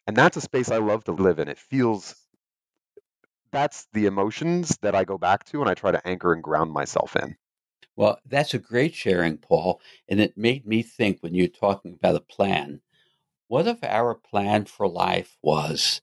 And 0.08 0.16
that's 0.16 0.38
a 0.38 0.42
space 0.42 0.72
I 0.72 0.78
love 0.78 1.04
to 1.06 1.14
live 1.14 1.40
in. 1.40 1.48
It 1.48 1.58
feels, 1.60 2.16
that's 3.52 3.88
the 3.94 4.06
emotions 4.06 4.78
that 4.82 4.96
I 4.96 5.04
go 5.04 5.18
back 5.18 5.46
to 5.46 5.62
and 5.62 5.70
I 5.70 5.74
try 5.74 5.92
to 5.92 6.08
anchor 6.08 6.34
and 6.34 6.44
ground 6.44 6.72
myself 6.72 7.16
in. 7.16 7.36
Well, 7.96 8.20
that's 8.26 8.54
a 8.54 8.60
great 8.60 8.96
sharing, 8.96 9.38
Paul. 9.38 9.82
And 10.08 10.22
it 10.22 10.38
made 10.38 10.66
me 10.66 10.84
think 10.84 11.22
when 11.22 11.36
you're 11.36 11.48
talking 11.48 11.94
about 11.94 12.16
a 12.16 12.22
plan, 12.22 12.82
what 13.48 13.68
if 13.68 13.84
our 13.84 14.16
plan 14.16 14.66
for 14.66 14.88
life 14.88 15.38
was 15.42 16.02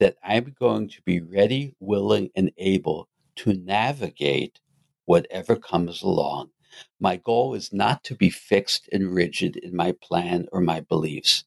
that 0.00 0.16
I'm 0.22 0.54
going 0.58 0.88
to 0.88 1.02
be 1.02 1.20
ready, 1.20 1.74
willing, 1.80 2.30
and 2.34 2.50
able 2.58 3.08
to 3.36 3.52
navigate 3.52 4.60
whatever 5.04 5.56
comes 5.56 6.02
along. 6.02 6.50
My 6.98 7.16
goal 7.16 7.54
is 7.54 7.72
not 7.72 8.02
to 8.04 8.14
be 8.14 8.30
fixed 8.30 8.88
and 8.92 9.14
rigid 9.14 9.56
in 9.56 9.76
my 9.76 9.92
plan 9.92 10.46
or 10.52 10.60
my 10.60 10.80
beliefs, 10.80 11.44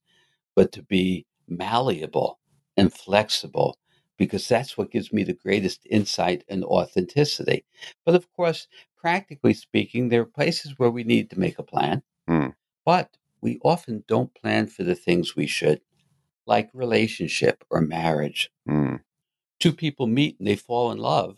but 0.55 0.71
to 0.73 0.81
be 0.81 1.25
malleable 1.47 2.39
and 2.75 2.93
flexible 2.93 3.77
because 4.17 4.47
that's 4.47 4.77
what 4.77 4.91
gives 4.91 5.13
me 5.13 5.23
the 5.23 5.33
greatest 5.33 5.85
insight 5.89 6.43
and 6.47 6.63
authenticity. 6.63 7.65
But 8.05 8.15
of 8.15 8.31
course, 8.31 8.67
practically 8.97 9.53
speaking, 9.53 10.09
there 10.09 10.21
are 10.21 10.25
places 10.25 10.77
where 10.77 10.89
we 10.89 11.03
need 11.03 11.29
to 11.29 11.39
make 11.39 11.59
a 11.59 11.63
plan, 11.63 12.01
mm. 12.27 12.53
but 12.85 13.17
we 13.41 13.59
often 13.63 14.03
don't 14.07 14.33
plan 14.33 14.67
for 14.67 14.83
the 14.83 14.95
things 14.95 15.35
we 15.35 15.45
should 15.45 15.81
like 16.47 16.69
relationship 16.73 17.63
or 17.69 17.81
marriage. 17.81 18.49
Mm. 18.67 19.01
Two 19.59 19.73
people 19.73 20.07
meet 20.07 20.39
and 20.39 20.47
they 20.47 20.55
fall 20.55 20.91
in 20.91 20.97
love, 20.97 21.37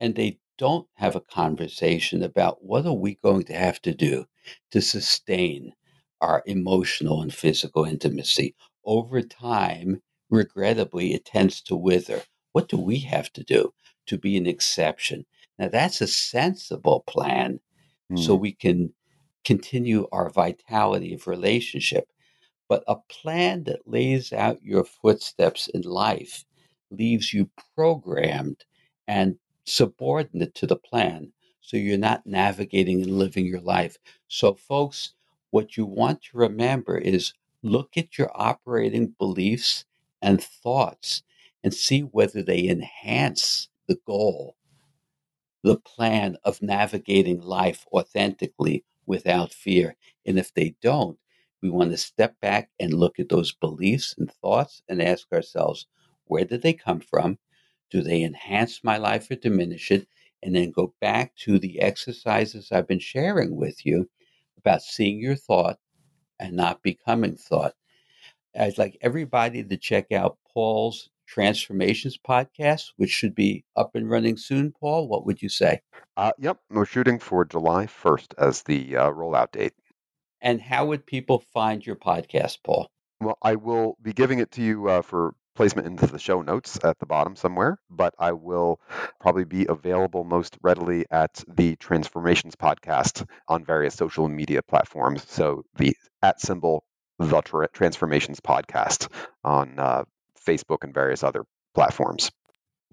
and 0.00 0.14
they 0.14 0.38
don't 0.58 0.88
have 0.94 1.16
a 1.16 1.20
conversation 1.20 2.22
about 2.22 2.62
what 2.62 2.84
are 2.84 2.92
we 2.92 3.14
going 3.22 3.44
to 3.44 3.54
have 3.54 3.80
to 3.80 3.94
do 3.94 4.26
to 4.70 4.82
sustain 4.82 5.72
our 6.20 6.42
emotional 6.44 7.22
and 7.22 7.32
physical 7.32 7.84
intimacy. 7.84 8.54
Over 8.84 9.22
time, 9.22 10.02
regrettably, 10.28 11.14
it 11.14 11.24
tends 11.24 11.62
to 11.62 11.76
wither. 11.76 12.22
What 12.52 12.68
do 12.68 12.76
we 12.76 12.98
have 13.00 13.32
to 13.34 13.42
do 13.42 13.72
to 14.06 14.18
be 14.18 14.36
an 14.36 14.46
exception? 14.46 15.24
Now, 15.58 15.68
that's 15.68 16.00
a 16.00 16.06
sensible 16.06 17.04
plan 17.06 17.60
mm. 18.12 18.18
so 18.18 18.34
we 18.34 18.52
can 18.52 18.92
continue 19.44 20.06
our 20.12 20.28
vitality 20.30 21.14
of 21.14 21.26
relationship. 21.26 22.08
But 22.70 22.84
a 22.88 22.98
plan 23.10 23.64
that 23.64 23.88
lays 23.88 24.32
out 24.32 24.62
your 24.62 24.84
footsteps 24.84 25.68
in 25.68 25.82
life 25.82 26.46
leaves 26.92 27.34
you 27.34 27.50
programmed 27.76 28.64
and 29.08 29.38
subordinate 29.64 30.54
to 30.56 30.68
the 30.68 30.76
plan. 30.76 31.32
So 31.62 31.76
you're 31.76 31.98
not 31.98 32.26
navigating 32.26 33.02
and 33.02 33.18
living 33.18 33.46
your 33.46 33.60
life. 33.60 33.98
So, 34.28 34.54
folks, 34.54 35.14
what 35.50 35.76
you 35.76 35.84
want 35.84 36.22
to 36.24 36.38
remember 36.38 36.96
is 36.96 37.34
look 37.62 37.98
at 37.98 38.18
your 38.18 38.30
operating 38.34 39.16
beliefs 39.18 39.84
and 40.22 40.42
thoughts 40.42 41.24
and 41.64 41.74
see 41.74 42.02
whether 42.02 42.42
they 42.42 42.68
enhance 42.68 43.68
the 43.88 43.98
goal, 44.06 44.56
the 45.64 45.78
plan 45.78 46.36
of 46.44 46.62
navigating 46.62 47.40
life 47.40 47.86
authentically 47.92 48.84
without 49.06 49.52
fear. 49.52 49.96
And 50.24 50.38
if 50.38 50.54
they 50.54 50.76
don't, 50.80 51.18
we 51.62 51.70
want 51.70 51.90
to 51.90 51.96
step 51.96 52.34
back 52.40 52.70
and 52.78 52.94
look 52.94 53.18
at 53.18 53.28
those 53.28 53.52
beliefs 53.52 54.14
and 54.18 54.32
thoughts 54.42 54.82
and 54.88 55.02
ask 55.02 55.32
ourselves, 55.32 55.86
where 56.24 56.44
did 56.44 56.62
they 56.62 56.72
come 56.72 57.00
from? 57.00 57.38
Do 57.90 58.02
they 58.02 58.22
enhance 58.22 58.82
my 58.84 58.96
life 58.98 59.30
or 59.30 59.36
diminish 59.36 59.90
it? 59.90 60.06
And 60.42 60.54
then 60.54 60.70
go 60.70 60.94
back 61.00 61.34
to 61.40 61.58
the 61.58 61.80
exercises 61.80 62.70
I've 62.72 62.88
been 62.88 63.00
sharing 63.00 63.56
with 63.56 63.84
you 63.84 64.08
about 64.58 64.82
seeing 64.82 65.18
your 65.18 65.36
thought 65.36 65.78
and 66.38 66.56
not 66.56 66.82
becoming 66.82 67.36
thought. 67.36 67.74
I'd 68.58 68.78
like 68.78 68.96
everybody 69.00 69.62
to 69.62 69.76
check 69.76 70.12
out 70.12 70.38
Paul's 70.52 71.10
Transformations 71.26 72.18
podcast, 72.18 72.92
which 72.96 73.10
should 73.10 73.34
be 73.34 73.64
up 73.76 73.94
and 73.94 74.10
running 74.10 74.36
soon. 74.36 74.72
Paul, 74.72 75.08
what 75.08 75.26
would 75.26 75.40
you 75.42 75.48
say? 75.48 75.80
Uh, 76.16 76.32
yep, 76.38 76.58
we're 76.70 76.84
shooting 76.84 77.20
for 77.20 77.44
July 77.44 77.86
1st 77.86 78.34
as 78.38 78.62
the 78.64 78.96
uh, 78.96 79.10
rollout 79.10 79.52
date. 79.52 79.74
And 80.40 80.60
how 80.60 80.86
would 80.86 81.06
people 81.06 81.40
find 81.52 81.84
your 81.84 81.96
podcast, 81.96 82.58
Paul? 82.64 82.90
Well, 83.20 83.38
I 83.42 83.56
will 83.56 83.96
be 84.00 84.12
giving 84.12 84.38
it 84.38 84.52
to 84.52 84.62
you 84.62 84.88
uh, 84.88 85.02
for 85.02 85.34
placement 85.54 85.86
into 85.86 86.06
the 86.06 86.18
show 86.18 86.40
notes 86.40 86.78
at 86.82 86.98
the 86.98 87.06
bottom 87.06 87.36
somewhere, 87.36 87.78
but 87.90 88.14
I 88.18 88.32
will 88.32 88.80
probably 89.20 89.44
be 89.44 89.66
available 89.68 90.24
most 90.24 90.56
readily 90.62 91.04
at 91.10 91.44
the 91.46 91.76
Transformations 91.76 92.56
podcast 92.56 93.26
on 93.46 93.64
various 93.64 93.94
social 93.94 94.28
media 94.28 94.62
platforms. 94.62 95.26
So 95.28 95.64
the 95.76 95.94
at 96.22 96.40
symbol 96.40 96.84
the 97.18 97.68
Transformations 97.72 98.40
podcast 98.40 99.08
on 99.44 99.78
uh, 99.78 100.04
Facebook 100.46 100.78
and 100.82 100.94
various 100.94 101.22
other 101.22 101.44
platforms. 101.74 102.30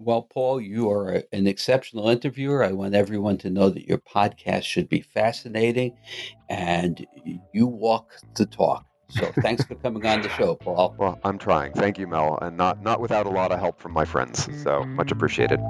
Well, 0.00 0.22
Paul, 0.22 0.60
you 0.60 0.90
are 0.90 1.24
an 1.32 1.48
exceptional 1.48 2.08
interviewer. 2.08 2.62
I 2.62 2.70
want 2.70 2.94
everyone 2.94 3.36
to 3.38 3.50
know 3.50 3.68
that 3.68 3.88
your 3.88 3.98
podcast 3.98 4.62
should 4.62 4.88
be 4.88 5.00
fascinating 5.00 5.96
and 6.48 7.04
you 7.52 7.66
walk 7.66 8.12
the 8.36 8.46
talk. 8.46 8.86
So 9.10 9.32
thanks 9.42 9.64
for 9.64 9.74
coming 9.74 10.06
on 10.06 10.22
the 10.22 10.28
show, 10.28 10.54
Paul. 10.54 10.94
Well, 10.98 11.18
I'm 11.24 11.38
trying. 11.38 11.72
Thank 11.72 11.98
you, 11.98 12.06
Mel, 12.06 12.38
and 12.40 12.56
not 12.56 12.82
not 12.82 13.00
without 13.00 13.26
a 13.26 13.30
lot 13.30 13.50
of 13.50 13.58
help 13.58 13.80
from 13.80 13.92
my 13.92 14.04
friends. 14.04 14.44
So 14.62 14.84
much 14.84 15.08
mm-hmm. 15.08 15.16
appreciated. 15.16 15.60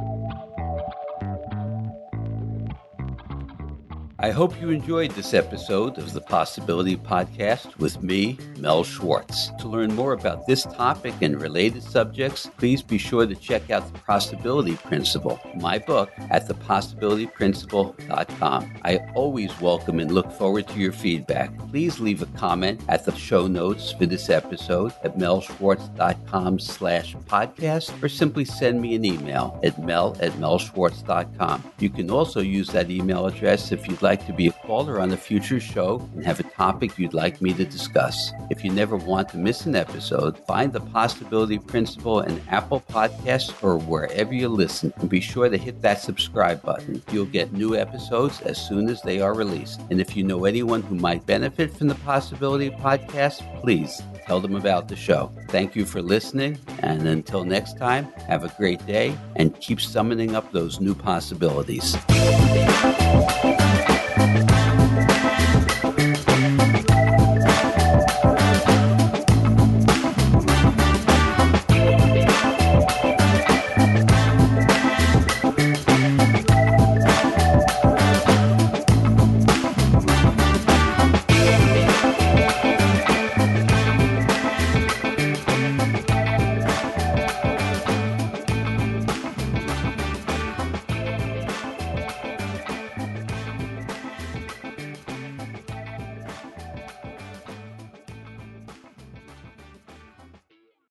I 4.21 4.31
hope 4.31 4.61
you 4.61 4.71
enjoyed 4.71 5.12
this 5.12 5.33
episode 5.33 5.97
of 5.97 6.12
the 6.12 6.21
Possibility 6.21 6.97
Podcast 6.97 7.77
with 7.77 8.03
me, 8.03 8.37
Mel 8.59 8.83
Schwartz. 8.83 9.53
To 9.61 9.69
learn 9.69 9.95
more 9.95 10.12
about 10.12 10.45
this 10.45 10.64
topic 10.64 11.14
and 11.21 11.41
related 11.41 11.85
subjects, 11.85 12.51
please 12.57 12.83
be 12.83 12.99
sure 12.99 13.29
to 13.29 13.37
check 13.37 13.71
out 13.71 13.93
The 13.93 13.99
Possibility 14.01 14.75
Principle, 14.75 15.41
my 15.61 15.79
book, 15.79 16.11
at 16.31 16.49
thepossibilityprinciple.com. 16.49 18.81
I 18.83 18.97
always 19.14 19.61
welcome 19.61 20.01
and 20.01 20.11
look 20.11 20.33
forward 20.33 20.66
to 20.66 20.81
your 20.81 20.91
feedback. 20.91 21.57
Please 21.71 22.01
leave 22.01 22.21
a 22.21 22.27
comment 22.37 22.81
at 22.89 23.05
the 23.05 23.14
show 23.14 23.47
notes 23.47 23.93
for 23.93 24.07
this 24.07 24.31
episode 24.31 24.93
at 25.05 25.16
melschwartz.com 25.16 26.59
slash 26.59 27.14
podcast 27.29 28.03
or 28.03 28.09
simply 28.09 28.45
send 28.45 28.83
me 28.83 28.97
an 28.97 29.05
email 29.05 29.61
at 29.62 29.81
mel 29.81 30.16
at 30.19 30.33
melschwartz.com. 30.33 31.62
You 31.79 31.91
can 31.91 32.11
also 32.11 32.41
use 32.41 32.66
that 32.71 32.91
email 32.91 33.27
address 33.27 33.71
if 33.71 33.87
you'd 33.87 34.03
like 34.03 34.08
like 34.09 34.25
to 34.25 34.33
be 34.33 34.47
a 34.47 34.53
caller 34.53 35.03
on 35.03 35.13
a 35.13 35.17
future 35.19 35.61
show 35.61 36.01
and 36.15 36.25
have 36.25 36.41
a 36.41 36.43
topic 36.43 36.97
you'd 36.97 37.13
like 37.13 37.43
me 37.43 37.53
to 37.53 37.63
discuss. 37.63 38.33
If 38.49 38.65
you 38.65 38.73
never 38.73 38.97
want 38.97 39.29
to 39.29 39.37
miss 39.37 39.67
an 39.67 39.77
episode, 39.77 40.39
find 40.47 40.73
the 40.73 40.81
Possibility 40.81 41.59
Principle 41.59 42.21
in 42.21 42.41
Apple 42.49 42.83
Podcasts 42.89 43.53
or 43.63 43.77
wherever 43.77 44.33
you 44.33 44.49
listen, 44.49 44.95
and 44.97 45.11
be 45.11 45.21
sure 45.21 45.51
to 45.51 45.59
hit 45.59 45.83
that 45.83 46.01
subscribe 46.01 46.63
button. 46.63 47.03
You'll 47.13 47.27
get 47.27 47.53
new 47.53 47.77
episodes 47.77 48.41
as 48.41 48.57
soon 48.57 48.89
as 48.89 49.03
they 49.03 49.21
are 49.21 49.35
released. 49.35 49.83
And 49.91 50.01
if 50.01 50.17
you 50.17 50.25
know 50.25 50.47
anyone 50.47 50.81
who 50.81 50.95
might 50.95 51.27
benefit 51.27 51.77
from 51.77 51.89
the 51.89 51.95
Possibility 51.97 52.71
Podcast, 52.71 53.61
please 53.61 54.01
tell 54.27 54.41
them 54.41 54.57
about 54.57 54.89
the 54.89 54.97
show. 54.97 55.31
Thank 55.51 55.77
you 55.77 55.85
for 55.85 56.01
listening, 56.01 56.57
and 56.79 57.07
until 57.07 57.45
next 57.45 57.77
time, 57.77 58.11
have 58.27 58.43
a 58.43 58.55
great 58.57 58.87
day 58.87 59.15
and 59.37 59.55
keep 59.61 59.83
summoning 59.83 60.35
up 60.35 60.51
those 60.51 60.81
new 60.81 60.95
possibilities. 60.95 61.95